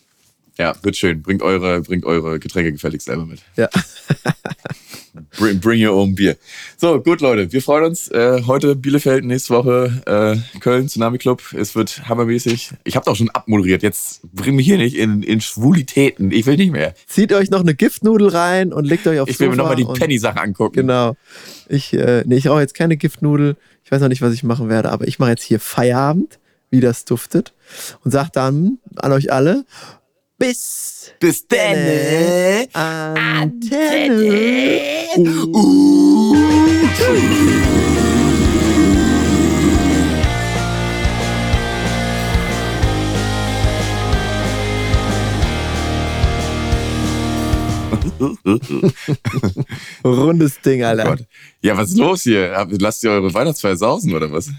[0.57, 1.21] Ja, wird schön.
[1.21, 3.41] Bringt eure, bringt eure Getränke gefälligst selber mit.
[3.55, 3.69] Ja.
[5.38, 6.38] Bring, bring your own beer.
[6.77, 7.51] So, gut, Leute.
[7.51, 8.07] Wir freuen uns.
[8.09, 11.41] Äh, heute Bielefeld, nächste Woche äh, Köln, Tsunami Club.
[11.53, 12.71] Es wird hammermäßig.
[12.84, 13.84] Ich habe doch schon abmoderiert.
[13.84, 16.32] Jetzt bring mich hier nicht in, in Schwulitäten.
[16.32, 16.93] Ich will nicht mehr.
[17.07, 19.93] Zieht euch noch eine Giftnudel rein und legt euch aufs Ich will mir Sofa nochmal
[19.93, 20.75] die Penny-Sache angucken.
[20.75, 21.17] Genau.
[21.67, 23.57] Ich, äh, nee, ich rauche jetzt keine Giftnudel.
[23.91, 26.39] Ich weiß noch nicht, was ich machen werde, aber ich mache jetzt hier Feierabend,
[26.69, 27.53] wie das duftet.
[28.05, 29.65] Und sag dann an euch alle,
[30.37, 32.69] bis Bis dann.
[32.71, 33.91] Antenne.
[50.03, 51.03] Rundes Ding, Alter.
[51.03, 51.26] Gott.
[51.61, 52.67] Ja, was ist los hier?
[52.80, 54.49] Lasst ihr eure Weihnachtsfeier sausen oder was?